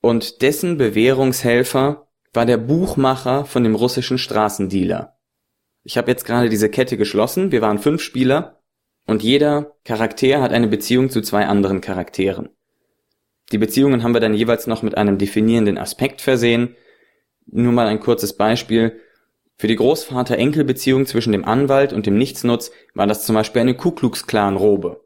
und 0.00 0.42
dessen 0.42 0.76
Bewährungshelfer 0.76 2.06
war 2.32 2.46
der 2.46 2.58
Buchmacher 2.58 3.46
von 3.46 3.64
dem 3.64 3.74
russischen 3.74 4.18
Straßendealer. 4.18 5.16
Ich 5.82 5.98
habe 5.98 6.10
jetzt 6.10 6.24
gerade 6.24 6.48
diese 6.48 6.68
Kette 6.68 6.96
geschlossen, 6.96 7.52
wir 7.52 7.62
waren 7.62 7.78
fünf 7.78 8.02
Spieler, 8.02 8.60
und 9.06 9.22
jeder 9.22 9.72
Charakter 9.84 10.40
hat 10.40 10.52
eine 10.52 10.68
Beziehung 10.68 11.10
zu 11.10 11.20
zwei 11.20 11.46
anderen 11.46 11.80
Charakteren. 11.80 12.50
Die 13.52 13.58
Beziehungen 13.58 14.02
haben 14.02 14.14
wir 14.14 14.20
dann 14.20 14.34
jeweils 14.34 14.66
noch 14.66 14.82
mit 14.82 14.96
einem 14.96 15.18
definierenden 15.18 15.78
Aspekt 15.78 16.20
versehen. 16.20 16.76
Nur 17.46 17.72
mal 17.72 17.86
ein 17.86 18.00
kurzes 18.00 18.36
Beispiel. 18.36 19.00
Für 19.56 19.68
die 19.68 19.76
Großvater-Enkel-Beziehung 19.76 21.06
zwischen 21.06 21.32
dem 21.32 21.44
Anwalt 21.44 21.92
und 21.92 22.06
dem 22.06 22.18
Nichtsnutz 22.18 22.72
war 22.94 23.06
das 23.06 23.24
zum 23.24 23.34
Beispiel 23.34 23.60
eine 23.62 23.74
Ku 23.74 23.92
Klux 23.92 24.26
Klan-Robe. 24.26 25.04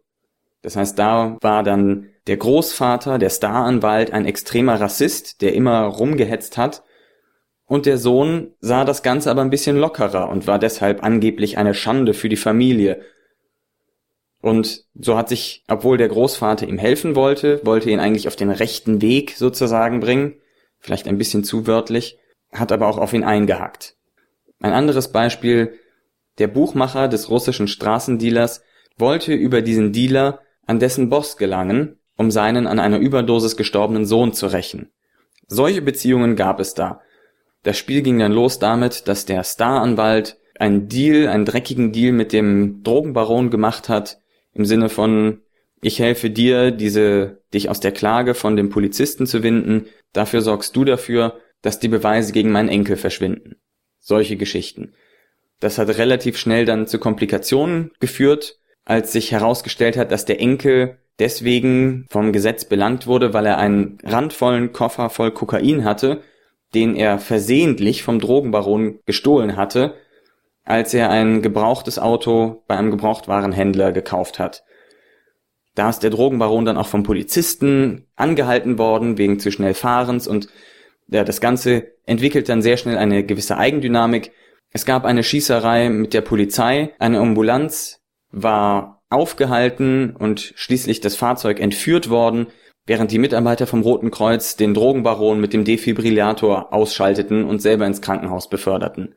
Das 0.62 0.76
heißt, 0.76 0.98
da 0.98 1.36
war 1.40 1.62
dann 1.62 2.10
der 2.26 2.36
Großvater, 2.36 3.18
der 3.18 3.30
Staranwalt, 3.30 4.12
ein 4.12 4.26
extremer 4.26 4.80
Rassist, 4.80 5.42
der 5.42 5.54
immer 5.54 5.82
rumgehetzt 5.82 6.56
hat. 6.56 6.82
Und 7.66 7.86
der 7.86 7.98
Sohn 7.98 8.54
sah 8.60 8.84
das 8.84 9.02
Ganze 9.02 9.30
aber 9.30 9.42
ein 9.42 9.50
bisschen 9.50 9.76
lockerer 9.76 10.30
und 10.30 10.46
war 10.46 10.58
deshalb 10.58 11.04
angeblich 11.04 11.58
eine 11.58 11.74
Schande 11.74 12.14
für 12.14 12.30
die 12.30 12.36
Familie 12.36 13.02
und 14.40 14.84
so 14.94 15.16
hat 15.16 15.28
sich, 15.28 15.64
obwohl 15.68 15.98
der 15.98 16.08
Großvater 16.08 16.68
ihm 16.68 16.78
helfen 16.78 17.16
wollte, 17.16 17.60
wollte 17.64 17.90
ihn 17.90 18.00
eigentlich 18.00 18.28
auf 18.28 18.36
den 18.36 18.50
rechten 18.50 19.02
Weg 19.02 19.32
sozusagen 19.36 20.00
bringen, 20.00 20.34
vielleicht 20.78 21.08
ein 21.08 21.18
bisschen 21.18 21.42
zu 21.42 21.66
wörtlich, 21.66 22.18
hat 22.52 22.70
aber 22.70 22.86
auch 22.86 22.98
auf 22.98 23.12
ihn 23.12 23.24
eingehackt. 23.24 23.96
Ein 24.60 24.72
anderes 24.72 25.10
Beispiel, 25.12 25.74
der 26.38 26.46
Buchmacher 26.48 27.08
des 27.08 27.30
russischen 27.30 27.68
Straßendealers 27.68 28.62
wollte 28.96 29.34
über 29.34 29.60
diesen 29.60 29.92
Dealer 29.92 30.40
an 30.66 30.78
dessen 30.78 31.08
Boss 31.08 31.36
gelangen, 31.36 31.98
um 32.16 32.30
seinen 32.30 32.66
an 32.66 32.78
einer 32.78 32.98
Überdosis 32.98 33.56
gestorbenen 33.56 34.06
Sohn 34.06 34.32
zu 34.32 34.46
rächen. 34.46 34.90
Solche 35.46 35.82
Beziehungen 35.82 36.36
gab 36.36 36.60
es 36.60 36.74
da. 36.74 37.00
Das 37.62 37.76
Spiel 37.76 38.02
ging 38.02 38.18
dann 38.18 38.32
los 38.32 38.58
damit, 38.58 39.08
dass 39.08 39.24
der 39.24 39.42
Staranwalt 39.42 40.38
einen 40.58 40.88
Deal, 40.88 41.28
einen 41.28 41.44
dreckigen 41.44 41.92
Deal 41.92 42.12
mit 42.12 42.32
dem 42.32 42.82
Drogenbaron 42.82 43.50
gemacht 43.50 43.88
hat, 43.88 44.20
im 44.58 44.64
Sinne 44.64 44.88
von, 44.88 45.40
ich 45.80 46.00
helfe 46.00 46.28
dir, 46.28 46.72
diese, 46.72 47.42
dich 47.54 47.70
aus 47.70 47.80
der 47.80 47.92
Klage 47.92 48.34
von 48.34 48.56
dem 48.56 48.68
Polizisten 48.68 49.26
zu 49.26 49.42
winden, 49.42 49.86
dafür 50.12 50.42
sorgst 50.42 50.74
du 50.76 50.84
dafür, 50.84 51.38
dass 51.62 51.78
die 51.78 51.88
Beweise 51.88 52.32
gegen 52.32 52.50
meinen 52.50 52.68
Enkel 52.68 52.96
verschwinden. 52.96 53.56
Solche 54.00 54.36
Geschichten. 54.36 54.92
Das 55.60 55.78
hat 55.78 55.88
relativ 55.96 56.36
schnell 56.36 56.64
dann 56.64 56.86
zu 56.86 56.98
Komplikationen 56.98 57.92
geführt, 58.00 58.58
als 58.84 59.12
sich 59.12 59.32
herausgestellt 59.32 59.96
hat, 59.96 60.12
dass 60.12 60.24
der 60.24 60.40
Enkel 60.40 60.98
deswegen 61.18 62.06
vom 62.10 62.32
Gesetz 62.32 62.64
belangt 62.64 63.06
wurde, 63.06 63.34
weil 63.34 63.46
er 63.46 63.58
einen 63.58 63.98
randvollen 64.02 64.72
Koffer 64.72 65.10
voll 65.10 65.32
Kokain 65.32 65.84
hatte, 65.84 66.22
den 66.74 66.96
er 66.96 67.18
versehentlich 67.18 68.02
vom 68.02 68.18
Drogenbaron 68.20 69.00
gestohlen 69.04 69.56
hatte 69.56 69.94
als 70.68 70.92
er 70.92 71.08
ein 71.08 71.40
gebrauchtes 71.40 71.98
Auto 71.98 72.62
bei 72.66 72.76
einem 72.76 72.90
Gebrauchtwarenhändler 72.90 73.90
gekauft 73.90 74.38
hat. 74.38 74.64
Da 75.74 75.88
ist 75.88 76.00
der 76.00 76.10
Drogenbaron 76.10 76.66
dann 76.66 76.76
auch 76.76 76.88
vom 76.88 77.04
Polizisten 77.04 78.06
angehalten 78.16 78.76
worden 78.76 79.16
wegen 79.16 79.40
zu 79.40 79.50
schnell 79.50 79.72
Fahrens 79.72 80.28
und 80.28 80.48
ja, 81.06 81.24
das 81.24 81.40
Ganze 81.40 81.92
entwickelt 82.04 82.50
dann 82.50 82.60
sehr 82.60 82.76
schnell 82.76 82.98
eine 82.98 83.24
gewisse 83.24 83.56
Eigendynamik. 83.56 84.32
Es 84.70 84.84
gab 84.84 85.06
eine 85.06 85.22
Schießerei 85.22 85.88
mit 85.88 86.12
der 86.12 86.20
Polizei, 86.20 86.92
eine 86.98 87.18
Ambulanz 87.18 88.02
war 88.30 89.02
aufgehalten 89.08 90.14
und 90.16 90.52
schließlich 90.54 91.00
das 91.00 91.16
Fahrzeug 91.16 91.60
entführt 91.60 92.10
worden, 92.10 92.48
während 92.84 93.10
die 93.10 93.18
Mitarbeiter 93.18 93.66
vom 93.66 93.80
Roten 93.80 94.10
Kreuz 94.10 94.56
den 94.56 94.74
Drogenbaron 94.74 95.40
mit 95.40 95.54
dem 95.54 95.64
Defibrillator 95.64 96.74
ausschalteten 96.74 97.44
und 97.44 97.62
selber 97.62 97.86
ins 97.86 98.02
Krankenhaus 98.02 98.50
beförderten. 98.50 99.14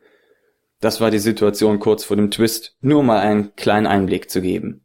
Das 0.82 1.00
war 1.00 1.12
die 1.12 1.20
Situation 1.20 1.78
kurz 1.78 2.02
vor 2.02 2.16
dem 2.16 2.32
Twist, 2.32 2.76
nur 2.80 3.04
mal 3.04 3.20
einen 3.20 3.54
kleinen 3.54 3.86
Einblick 3.86 4.28
zu 4.28 4.42
geben. 4.42 4.84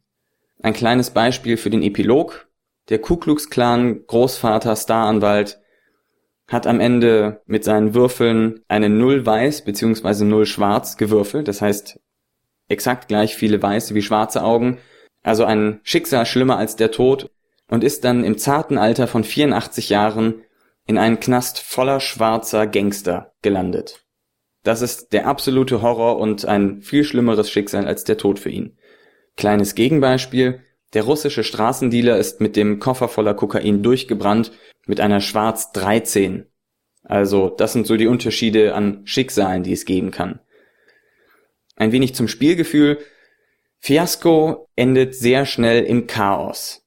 Ein 0.62 0.72
kleines 0.72 1.10
Beispiel 1.10 1.56
für 1.56 1.70
den 1.70 1.82
Epilog. 1.82 2.48
Der 2.88 3.00
Ku 3.00 3.16
Klux 3.16 3.50
Klan 3.50 4.06
Großvater 4.06 4.76
Staranwalt 4.76 5.60
hat 6.46 6.68
am 6.68 6.78
Ende 6.78 7.42
mit 7.46 7.64
seinen 7.64 7.94
Würfeln 7.94 8.60
eine 8.68 8.88
Null 8.88 9.26
weiß 9.26 9.64
bzw. 9.64 10.22
Null 10.22 10.46
schwarz 10.46 10.98
gewürfelt. 10.98 11.48
Das 11.48 11.60
heißt 11.60 11.98
exakt 12.68 13.08
gleich 13.08 13.34
viele 13.34 13.60
weiße 13.60 13.92
wie 13.96 14.02
schwarze 14.02 14.44
Augen. 14.44 14.78
Also 15.24 15.44
ein 15.44 15.80
Schicksal 15.82 16.26
schlimmer 16.26 16.58
als 16.58 16.76
der 16.76 16.92
Tod 16.92 17.28
und 17.66 17.82
ist 17.82 18.04
dann 18.04 18.22
im 18.22 18.38
zarten 18.38 18.78
Alter 18.78 19.08
von 19.08 19.24
84 19.24 19.88
Jahren 19.88 20.44
in 20.86 20.96
einen 20.96 21.18
Knast 21.18 21.58
voller 21.58 21.98
schwarzer 21.98 22.68
Gangster 22.68 23.32
gelandet. 23.42 24.07
Das 24.68 24.82
ist 24.82 25.14
der 25.14 25.26
absolute 25.26 25.80
Horror 25.80 26.18
und 26.18 26.44
ein 26.44 26.82
viel 26.82 27.02
schlimmeres 27.02 27.50
Schicksal 27.50 27.86
als 27.86 28.04
der 28.04 28.18
Tod 28.18 28.38
für 28.38 28.50
ihn. 28.50 28.76
Kleines 29.34 29.74
Gegenbeispiel. 29.74 30.60
Der 30.92 31.04
russische 31.04 31.42
Straßendealer 31.42 32.18
ist 32.18 32.42
mit 32.42 32.54
dem 32.54 32.78
Koffer 32.78 33.08
voller 33.08 33.32
Kokain 33.32 33.82
durchgebrannt 33.82 34.52
mit 34.84 35.00
einer 35.00 35.22
Schwarz 35.22 35.72
13. 35.72 36.44
Also, 37.02 37.48
das 37.48 37.72
sind 37.72 37.86
so 37.86 37.96
die 37.96 38.08
Unterschiede 38.08 38.74
an 38.74 39.00
Schicksalen, 39.06 39.62
die 39.62 39.72
es 39.72 39.86
geben 39.86 40.10
kann. 40.10 40.38
Ein 41.76 41.92
wenig 41.92 42.14
zum 42.14 42.28
Spielgefühl. 42.28 42.98
Fiasco 43.78 44.68
endet 44.76 45.14
sehr 45.14 45.46
schnell 45.46 45.82
im 45.82 46.06
Chaos. 46.06 46.84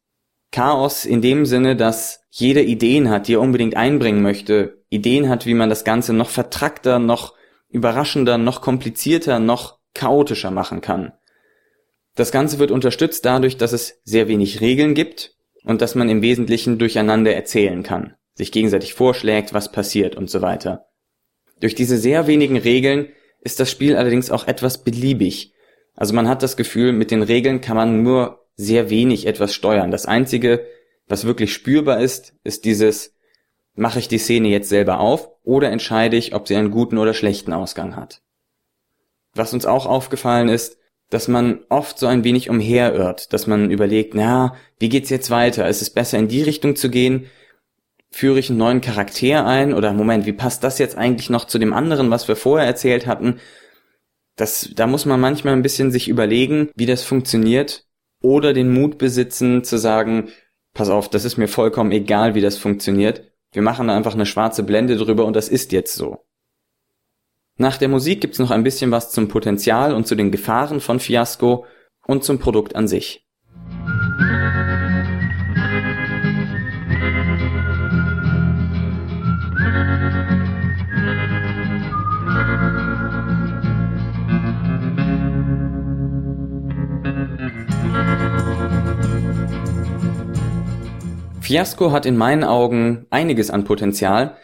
Chaos 0.51 1.03
in 1.03 1.23
dem 1.23 1.47
Sinne, 1.47 1.75
dass 1.75 2.27
jeder 2.29 2.61
Ideen 2.61 3.09
hat, 3.09 3.27
die 3.27 3.33
er 3.33 3.41
unbedingt 3.41 3.75
einbringen 3.75 4.21
möchte, 4.21 4.83
Ideen 4.91 5.29
hat, 5.29 5.47
wie 5.47 5.55
man 5.55 5.69
das 5.69 5.83
Ganze 5.83 6.13
noch 6.13 6.29
vertrackter, 6.29 6.99
noch 6.99 7.40
überraschender, 7.71 8.37
noch 8.37 8.61
komplizierter, 8.61 9.39
noch 9.39 9.79
chaotischer 9.93 10.51
machen 10.51 10.81
kann. 10.81 11.13
Das 12.15 12.31
Ganze 12.31 12.59
wird 12.59 12.71
unterstützt 12.71 13.25
dadurch, 13.25 13.57
dass 13.57 13.73
es 13.73 13.99
sehr 14.03 14.27
wenig 14.27 14.61
Regeln 14.61 14.93
gibt 14.93 15.35
und 15.63 15.81
dass 15.81 15.95
man 15.95 16.09
im 16.09 16.21
Wesentlichen 16.21 16.77
durcheinander 16.77 17.33
erzählen 17.33 17.83
kann, 17.83 18.15
sich 18.33 18.51
gegenseitig 18.51 18.93
vorschlägt, 18.93 19.53
was 19.53 19.71
passiert 19.71 20.15
und 20.15 20.29
so 20.29 20.41
weiter. 20.41 20.87
Durch 21.59 21.75
diese 21.75 21.97
sehr 21.97 22.27
wenigen 22.27 22.57
Regeln 22.57 23.09
ist 23.39 23.59
das 23.59 23.71
Spiel 23.71 23.95
allerdings 23.95 24.29
auch 24.31 24.47
etwas 24.47 24.83
beliebig. 24.83 25.53
Also 25.95 26.13
man 26.13 26.27
hat 26.27 26.43
das 26.43 26.57
Gefühl, 26.57 26.91
mit 26.91 27.11
den 27.11 27.21
Regeln 27.21 27.61
kann 27.61 27.77
man 27.77 28.03
nur 28.03 28.45
sehr 28.55 28.89
wenig 28.89 29.25
etwas 29.25 29.53
steuern. 29.53 29.91
Das 29.91 30.05
Einzige, 30.05 30.65
was 31.07 31.25
wirklich 31.25 31.53
spürbar 31.53 32.01
ist, 32.01 32.35
ist 32.43 32.65
dieses 32.65 33.15
Mache 33.73 33.99
ich 33.99 34.07
die 34.09 34.17
Szene 34.17 34.49
jetzt 34.49 34.69
selber 34.69 34.99
auf 34.99 35.30
oder 35.43 35.71
entscheide 35.71 36.17
ich, 36.17 36.35
ob 36.35 36.47
sie 36.47 36.55
einen 36.55 36.71
guten 36.71 36.97
oder 36.97 37.13
schlechten 37.13 37.53
Ausgang 37.53 37.95
hat? 37.95 38.21
was 39.33 39.53
uns 39.53 39.65
auch 39.65 39.85
aufgefallen 39.85 40.49
ist, 40.49 40.77
dass 41.09 41.27
man 41.27 41.59
oft 41.69 41.99
so 41.99 42.07
ein 42.07 42.23
wenig 42.23 42.49
umherirrt, 42.49 43.33
dass 43.33 43.47
man 43.47 43.69
überlegt, 43.69 44.13
na, 44.13 44.55
wie 44.79 44.89
geht's 44.89 45.09
jetzt 45.09 45.29
weiter? 45.29 45.67
Ist 45.67 45.81
es 45.81 45.89
besser 45.89 46.17
in 46.17 46.27
die 46.27 46.41
Richtung 46.41 46.75
zu 46.75 46.89
gehen? 46.89 47.25
Führe 48.11 48.39
ich 48.39 48.49
einen 48.49 48.59
neuen 48.59 48.81
Charakter 48.81 49.45
ein? 49.45 49.73
Oder 49.73 49.93
Moment, 49.93 50.25
wie 50.25 50.33
passt 50.33 50.63
das 50.63 50.79
jetzt 50.79 50.97
eigentlich 50.97 51.29
noch 51.29 51.45
zu 51.45 51.59
dem 51.59 51.73
anderen, 51.73 52.11
was 52.11 52.27
wir 52.27 52.35
vorher 52.35 52.67
erzählt 52.67 53.07
hatten? 53.07 53.39
Das, 54.37 54.69
da 54.73 54.87
muss 54.87 55.05
man 55.05 55.19
manchmal 55.19 55.53
ein 55.53 55.61
bisschen 55.61 55.91
sich 55.91 56.07
überlegen, 56.07 56.69
wie 56.75 56.85
das 56.85 57.03
funktioniert 57.03 57.85
oder 58.21 58.53
den 58.53 58.73
Mut 58.73 58.97
besitzen 58.97 59.63
zu 59.63 59.77
sagen, 59.77 60.29
pass 60.73 60.89
auf, 60.89 61.09
das 61.09 61.25
ist 61.25 61.37
mir 61.37 61.47
vollkommen 61.47 61.91
egal, 61.91 62.35
wie 62.35 62.41
das 62.41 62.57
funktioniert. 62.57 63.30
Wir 63.53 63.61
machen 63.61 63.87
da 63.87 63.95
einfach 63.95 64.13
eine 64.13 64.25
schwarze 64.25 64.63
Blende 64.63 64.95
drüber 64.97 65.25
und 65.25 65.35
das 65.35 65.49
ist 65.49 65.71
jetzt 65.71 65.95
so. 65.95 66.25
Nach 67.57 67.77
der 67.77 67.89
Musik 67.89 68.21
gibt's 68.21 68.39
noch 68.39 68.51
ein 68.51 68.63
bisschen 68.63 68.91
was 68.91 69.11
zum 69.11 69.27
Potenzial 69.27 69.93
und 69.93 70.07
zu 70.07 70.15
den 70.15 70.31
Gefahren 70.31 70.79
von 70.79 70.99
Fiasco 70.99 71.65
und 72.07 72.23
zum 72.23 72.39
Produkt 72.39 72.75
an 72.75 72.87
sich. 72.87 73.27
Fiasco 91.51 91.91
hat 91.91 92.05
in 92.05 92.15
meinen 92.15 92.45
Augen 92.45 93.07
einiges 93.09 93.49
an 93.51 93.65
Potenzial, 93.65 94.37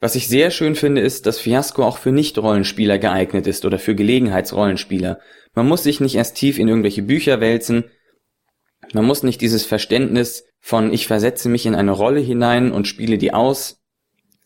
was 0.00 0.14
ich 0.14 0.26
sehr 0.26 0.50
schön 0.50 0.74
finde, 0.74 1.02
ist, 1.02 1.26
dass 1.26 1.38
Fiasco 1.38 1.84
auch 1.84 1.98
für 1.98 2.12
Nicht-Rollenspieler 2.12 2.96
geeignet 2.98 3.46
ist 3.46 3.66
oder 3.66 3.78
für 3.78 3.94
Gelegenheitsrollenspieler. 3.94 5.18
Man 5.52 5.68
muss 5.68 5.82
sich 5.82 6.00
nicht 6.00 6.14
erst 6.14 6.36
tief 6.36 6.58
in 6.58 6.66
irgendwelche 6.66 7.02
Bücher 7.02 7.40
wälzen. 7.40 7.84
Man 8.94 9.04
muss 9.04 9.22
nicht 9.22 9.42
dieses 9.42 9.66
Verständnis 9.66 10.46
von 10.60 10.94
ich 10.94 11.06
versetze 11.06 11.50
mich 11.50 11.66
in 11.66 11.74
eine 11.74 11.92
Rolle 11.92 12.20
hinein 12.20 12.72
und 12.72 12.88
spiele 12.88 13.18
die 13.18 13.34
aus, 13.34 13.82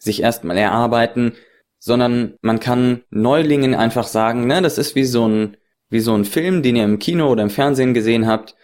sich 0.00 0.20
erstmal 0.20 0.58
erarbeiten, 0.58 1.34
sondern 1.78 2.34
man 2.40 2.58
kann 2.58 3.04
Neulingen 3.10 3.76
einfach 3.76 4.08
sagen, 4.08 4.48
ne, 4.48 4.62
das 4.62 4.78
ist 4.78 4.96
wie 4.96 5.04
so 5.04 5.28
ein, 5.28 5.56
wie 5.90 6.00
so 6.00 6.12
ein 6.12 6.24
Film, 6.24 6.64
den 6.64 6.74
ihr 6.74 6.84
im 6.84 6.98
Kino 6.98 7.30
oder 7.30 7.44
im 7.44 7.50
Fernsehen 7.50 7.94
gesehen 7.94 8.26
habt. 8.26 8.56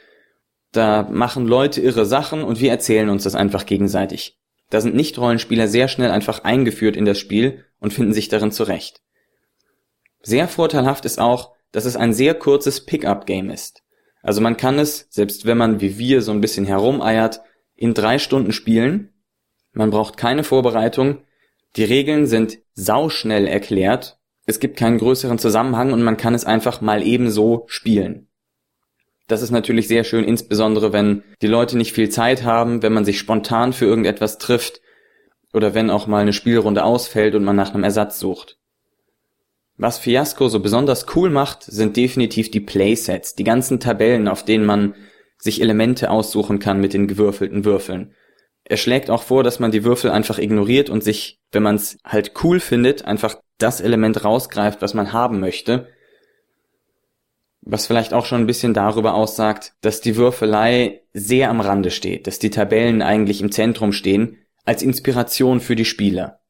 Da 0.75 1.09
machen 1.09 1.47
Leute 1.47 1.81
irre 1.81 2.05
Sachen 2.05 2.43
und 2.43 2.59
wir 2.59 2.73
erzählen 2.73 3.09
uns 3.09 3.23
das 3.23 3.37
einfach 3.37 3.65
gegenseitig. 3.65 4.41
Da 4.71 4.81
sind 4.81 4.97
Nicht-Rollenspieler 4.97 5.69
sehr 5.69 5.87
schnell 5.87 6.11
einfach 6.11 6.43
eingeführt 6.43 6.97
in 6.97 7.05
das 7.05 7.17
Spiel 7.21 7.65
und 7.79 7.93
finden 7.93 8.13
sich 8.13 8.29
darin 8.29 8.51
zurecht. 8.51 9.01
Sehr 10.21 10.49
vorteilhaft 10.49 11.05
ist 11.05 11.21
auch, 11.21 11.53
dass 11.71 11.85
es 11.85 11.95
ein 11.95 12.13
sehr 12.13 12.35
kurzes 12.35 12.85
Pickup-Game 12.85 13.51
ist. 13.51 13.85
Also 14.21 14.41
man 14.41 14.57
kann 14.57 14.81
es, 14.81 15.07
selbst 15.11 15.47
wenn 15.47 15.59
man 15.59 15.81
wie 15.81 15.97
wir 15.97 16.23
so 16.23 16.33
ein 16.33 16.41
bisschen 16.41 16.65
herumeiert, 16.65 17.41
in 17.77 17.95
drei 17.95 18.19
Stunden 18.19 18.51
spielen. 18.51 19.13
Man 19.73 19.91
braucht 19.91 20.17
keine 20.17 20.43
Vorbereitung. 20.43 21.19
Die 21.77 21.85
Regeln 21.85 22.27
sind 22.27 22.59
sauschnell 22.73 23.47
erklärt. 23.47 24.19
Es 24.45 24.59
gibt 24.59 24.77
keinen 24.77 24.99
größeren 24.99 25.39
Zusammenhang 25.39 25.93
und 25.93 26.03
man 26.03 26.17
kann 26.17 26.35
es 26.35 26.45
einfach 26.45 26.81
mal 26.81 27.07
ebenso 27.07 27.63
spielen. 27.69 28.27
Das 29.27 29.41
ist 29.41 29.51
natürlich 29.51 29.89
sehr 29.89 30.05
schön, 30.05 30.25
insbesondere 30.25 30.93
wenn 30.93 31.23
die 31.41 31.47
Leute 31.47 31.79
nicht 31.79 31.93
viel 31.93 32.11
Zeit 32.11 32.45
haben, 32.45 32.83
wenn 32.83 32.93
man 32.93 33.05
sich 33.05 33.19
spontan 33.19 33.73
für 33.73 33.87
irgendetwas 33.87 34.39
trifft 34.39 34.81
oder 35.55 35.73
wenn 35.73 35.91
auch 35.91 36.07
mal 36.07 36.21
eine 36.21 36.35
Spielrunde 36.35 36.85
ausfällt 36.85 37.35
und 37.35 37.45
man 37.45 37.57
nach 37.57 37.73
einem 37.73 37.85
Ersatz 37.85 38.19
sucht. 38.19 38.59
Was 39.77 39.99
Fiasco 39.99 40.49
so 40.49 40.61
besonders 40.61 41.07
cool 41.17 41.31
macht, 41.31 41.63
sind 41.63 41.97
definitiv 41.97 42.51
die 42.51 42.61
Playsets, 42.61 43.35
die 43.35 43.45
ganzen 43.45 43.81
Tabellen, 43.81 44.29
auf 44.29 44.45
denen 44.45 44.67
man 44.67 44.95
sich 45.39 45.61
Elemente 45.61 46.11
aussuchen 46.11 46.59
kann 46.59 46.81
mit 46.81 46.93
den 46.93 47.09
gewürfelten 47.09 47.65
Würfeln. 47.65 48.15
Er 48.65 48.77
schlägt 48.77 49.11
auch 49.11 49.23
vor, 49.23 49.43
dass 49.43 49.59
man 49.59 49.73
die 49.73 49.85
Würfel 49.85 50.11
einfach 50.11 50.39
ignoriert 50.39 50.91
und 50.91 51.03
sich, 51.03 51.41
wenn 51.51 51.63
man 51.63 51.77
es 51.77 51.99
halt 52.05 52.33
cool 52.43 52.61
findet, 52.61 53.05
einfach 53.05 53.37
das 53.59 53.81
Element 53.81 54.25
rausgreift, 54.25 54.81
was 54.81 54.95
man 54.95 55.13
haben 55.13 55.41
möchte 55.41 55.89
was 57.65 57.87
vielleicht 57.87 58.13
auch 58.13 58.27
schon 58.27 58.43
ein 58.43 58.47
bisschen 58.47 58.75
darüber 58.75 59.15
aussagt, 59.15 59.73
dass 59.81 60.01
die 60.01 60.17
Würfelei 60.17 61.03
sehr 61.13 61.51
am 61.51 61.61
Rande 61.61 61.91
steht, 61.91 62.27
dass 62.27 62.39
die 62.39 62.51
Tabellen 62.51 63.03
eigentlich 63.03 63.41
im 63.41 63.51
Zentrum 63.51 63.93
stehen, 63.93 64.37
als 64.65 64.83
Inspiration 64.83 65.61
für 65.61 65.75
die 65.75 65.85
Spieler. 65.85 66.41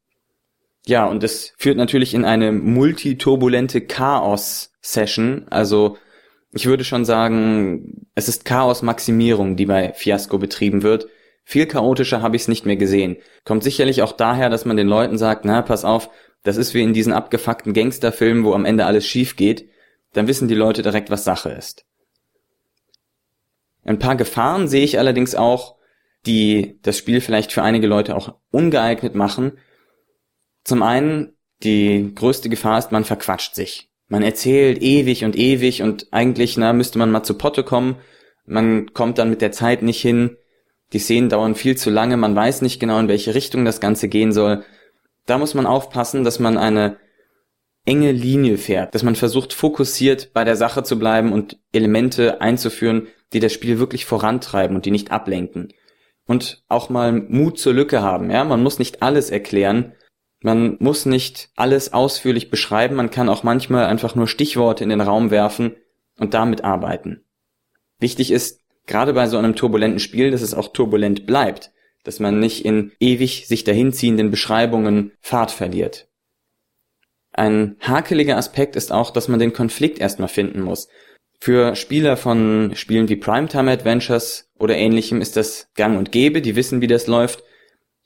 Ja, 0.87 1.07
und 1.07 1.24
es 1.24 1.55
führt 1.57 1.77
natürlich 1.77 2.14
in 2.14 2.24
eine 2.24 2.53
multiturbulente 2.53 3.81
Chaos-Session, 3.81 5.46
also 5.50 5.96
ich 6.53 6.66
würde 6.66 6.85
schon 6.85 7.05
sagen, 7.05 8.07
es 8.14 8.29
ist 8.29 8.44
Chaos-Maximierung, 8.44 9.57
die 9.57 9.66
bei 9.66 9.92
Fiasco 9.92 10.38
betrieben 10.38 10.83
wird. 10.83 11.09
Viel 11.44 11.66
chaotischer 11.66 12.22
habe 12.22 12.37
ich 12.37 12.42
es 12.42 12.48
nicht 12.48 12.64
mehr 12.64 12.77
gesehen. 12.77 13.16
Kommt 13.44 13.64
sicherlich 13.64 14.03
auch 14.03 14.12
daher, 14.12 14.50
dass 14.50 14.64
man 14.64 14.77
den 14.77 14.87
Leuten 14.87 15.18
sagt, 15.18 15.44
na, 15.44 15.62
pass 15.62 15.85
auf, 15.85 16.11
das 16.44 16.57
ist 16.57 16.72
wie 16.72 16.83
in 16.83 16.92
diesen 16.92 17.12
abgefuckten 17.12 17.72
Gangsterfilmen, 17.72 18.44
wo 18.44 18.55
am 18.55 18.64
Ende 18.64 18.87
alles 18.87 19.07
schief 19.07 19.35
geht 19.35 19.68
dann 20.14 20.27
wissen 20.27 20.48
die 20.48 20.55
Leute 20.55 20.83
direkt, 20.83 21.11
was 21.11 21.24
Sache 21.24 21.50
ist. 21.50 21.85
Ein 23.85 23.98
paar 23.98 24.16
Gefahren 24.16 24.66
sehe 24.66 24.85
ich 24.85 24.98
allerdings 24.98 25.35
auch, 25.35 25.77
die 26.24 26.79
das 26.83 26.96
Spiel 26.96 27.20
vielleicht 27.20 27.53
für 27.53 27.62
einige 27.62 27.87
Leute 27.87 28.16
auch 28.16 28.37
ungeeignet 28.50 29.14
machen. 29.14 29.59
Zum 30.64 30.83
einen, 30.83 31.35
die 31.62 32.12
größte 32.14 32.48
Gefahr 32.48 32.79
ist, 32.79 32.92
man 32.92 33.05
verquatscht 33.05 33.55
sich. 33.55 33.90
Man 34.09 34.22
erzählt 34.22 34.81
ewig 34.83 35.24
und 35.24 35.37
ewig 35.37 35.83
und 35.83 36.09
eigentlich, 36.12 36.57
na, 36.57 36.72
müsste 36.72 36.98
man 36.98 37.11
mal 37.11 37.24
zu 37.24 37.35
Potte 37.35 37.62
kommen. 37.62 37.96
Man 38.46 38.92
kommt 38.94 39.18
dann 39.18 39.31
mit 39.31 39.42
der 39.42 39.53
Zeit 39.53 39.83
nicht 39.83 40.00
hin. 40.00 40.37
Die 40.92 40.98
Szenen 40.98 41.29
dauern 41.29 41.55
viel 41.55 41.77
zu 41.77 41.90
lange. 41.90 42.16
Man 42.16 42.37
weiß 42.37 42.62
nicht 42.62 42.81
genau, 42.81 42.98
in 42.98 43.09
welche 43.09 43.35
Richtung 43.35 43.64
das 43.64 43.81
Ganze 43.81 44.09
gehen 44.09 44.33
soll. 44.33 44.64
Da 45.27 45.38
muss 45.38 45.55
man 45.55 45.66
aufpassen, 45.66 46.24
dass 46.24 46.38
man 46.38 46.57
eine 46.59 46.98
enge 47.85 48.12
Linie 48.12 48.57
fährt, 48.59 48.94
dass 48.94 49.03
man 49.03 49.16
versucht, 49.16 49.53
fokussiert 49.53 50.33
bei 50.33 50.44
der 50.44 50.57
Sache 50.57 50.83
zu 50.83 50.99
bleiben 50.99 51.33
und 51.33 51.59
Elemente 51.73 52.40
einzuführen, 52.40 53.09
die 53.33 53.40
das 53.40 53.53
Spiel 53.53 53.79
wirklich 53.79 54.05
vorantreiben 54.07 54.77
und 54.77 54.87
die 54.87 54.90
nicht 54.90 55.11
ablenken. 55.11 55.73
Und 56.27 56.64
auch 56.68 56.88
mal 56.88 57.12
Mut 57.12 57.59
zur 57.59 57.75
Lücke 57.75 58.01
haben, 58.01 58.31
ja, 58.31 58.44
man 58.44 58.62
muss 58.62 58.79
nicht 58.79 59.03
alles 59.03 59.31
erklären, 59.31 59.92
man 60.40 60.77
muss 60.79 61.05
nicht 61.05 61.51
alles 61.57 61.92
ausführlich 61.92 62.51
beschreiben, 62.51 62.97
man 62.97 63.11
kann 63.11 63.29
auch 63.29 63.42
manchmal 63.42 63.87
einfach 63.87 64.14
nur 64.14 64.29
Stichworte 64.29 64.85
in 64.85 64.90
den 64.90 65.01
Raum 65.01 65.31
werfen 65.31 65.77
und 66.18 66.35
damit 66.35 66.64
arbeiten. 66.64 67.25
Wichtig 67.99 68.31
ist, 68.31 68.61
gerade 68.87 69.12
bei 69.12 69.27
so 69.27 69.37
einem 69.38 69.57
turbulenten 69.57 70.01
Spiel, 70.01 70.31
dass 70.31 70.42
es 70.42 70.55
auch 70.55 70.68
turbulent 70.68 71.27
bleibt, 71.27 71.73
dass 72.05 72.20
man 72.20 72.40
nicht 72.40 72.64
in 72.64 72.92
ewig 73.01 73.47
sich 73.47 73.64
dahinziehenden 73.64 74.31
Beschreibungen 74.31 75.12
Fahrt 75.20 75.51
verliert. 75.51 76.09
Ein 77.35 77.77
hakeliger 77.81 78.37
Aspekt 78.37 78.77
ist 78.77 78.92
auch, 78.92 79.11
dass 79.11 79.27
man 79.27 79.40
den 79.40 79.53
Konflikt 79.53 79.99
erstmal 79.99 80.29
finden 80.29 80.62
muss. 80.62 80.88
Für 81.40 81.75
Spieler 81.75 82.16
von 82.16 82.73
Spielen 82.75 83.09
wie 83.09 83.16
Primetime 83.16 83.70
Adventures 83.70 84.51
oder 84.59 84.77
ähnlichem 84.77 85.20
ist 85.20 85.37
das 85.37 85.68
gang 85.75 85.99
und 85.99 86.12
gäbe, 86.12 86.40
die 86.40 86.55
wissen, 86.55 86.81
wie 86.81 86.87
das 86.87 87.09
läuft. 87.09 87.42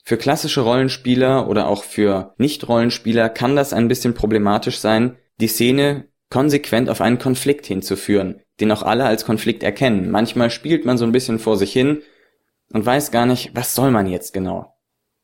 Für 0.03 0.17
klassische 0.17 0.61
Rollenspieler 0.61 1.47
oder 1.47 1.67
auch 1.67 1.83
für 1.83 2.33
Nicht-Rollenspieler 2.37 3.29
kann 3.29 3.55
das 3.55 3.71
ein 3.71 3.87
bisschen 3.87 4.15
problematisch 4.15 4.79
sein, 4.79 5.15
die 5.39 5.47
Szene 5.47 6.07
konsequent 6.31 6.89
auf 6.89 6.99
einen 6.99 7.19
Konflikt 7.19 7.67
hinzuführen, 7.67 8.41
den 8.59 8.71
auch 8.71 8.81
alle 8.81 9.05
als 9.05 9.25
Konflikt 9.25 9.61
erkennen. 9.61 10.09
Manchmal 10.09 10.49
spielt 10.49 10.85
man 10.85 10.97
so 10.97 11.05
ein 11.05 11.11
bisschen 11.11 11.37
vor 11.37 11.55
sich 11.55 11.71
hin 11.71 12.01
und 12.73 12.85
weiß 12.85 13.11
gar 13.11 13.27
nicht, 13.27 13.51
was 13.53 13.75
soll 13.75 13.91
man 13.91 14.07
jetzt 14.07 14.33
genau. 14.33 14.73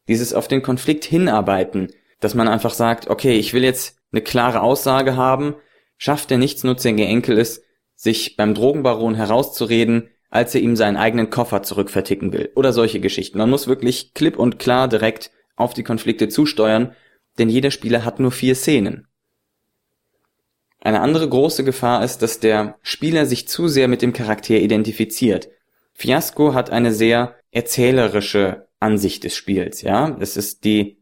Dieses 0.08 0.34
auf 0.34 0.48
den 0.48 0.62
Konflikt 0.62 1.06
hinarbeiten, 1.06 1.90
dass 2.20 2.36
man 2.36 2.48
einfach 2.48 2.74
sagt, 2.74 3.10
okay, 3.10 3.38
ich 3.38 3.54
will 3.54 3.64
jetzt 3.64 3.98
eine 4.12 4.22
klare 4.22 4.62
Aussage 4.62 5.16
haben, 5.16 5.56
schafft 5.98 6.30
der 6.30 6.38
nichtsnutzige 6.38 7.06
Enkel 7.06 7.38
es, 7.38 7.64
sich 7.96 8.36
beim 8.36 8.54
Drogenbaron 8.54 9.16
herauszureden, 9.16 10.10
als 10.30 10.54
er 10.54 10.62
ihm 10.62 10.76
seinen 10.76 10.98
eigenen 10.98 11.30
Koffer 11.30 11.64
zurückverticken 11.64 12.34
will. 12.34 12.52
Oder 12.56 12.74
solche 12.74 13.00
Geschichten. 13.00 13.38
Man 13.38 13.50
muss 13.50 13.68
wirklich 13.68 14.14
klipp 14.14 14.38
und 14.38 14.60
klar 14.60 14.88
direkt 14.88 15.32
auf 15.56 15.74
die 15.74 15.84
Konflikte 15.84 16.28
zusteuern, 16.28 16.94
denn 17.38 17.50
jeder 17.50 17.72
Spieler 17.72 18.04
hat 18.04 18.20
nur 18.20 18.32
vier 18.32 18.56
Szenen. 18.56 19.08
Eine 20.82 21.02
andere 21.02 21.28
große 21.28 21.64
Gefahr 21.64 22.04
ist, 22.04 22.22
dass 22.22 22.40
der 22.40 22.78
Spieler 22.82 23.26
sich 23.26 23.48
zu 23.48 23.68
sehr 23.68 23.88
mit 23.88 24.02
dem 24.02 24.14
Charakter 24.14 24.56
identifiziert. 24.56 25.50
Fiasco 25.94 26.54
hat 26.54 26.70
eine 26.70 26.94
sehr 26.94 27.36
erzählerische 27.52 28.68
Ansicht 28.80 29.24
des 29.24 29.36
Spiels, 29.36 29.82
ja. 29.82 30.16
Es 30.20 30.38
ist 30.38 30.64
die 30.64 30.98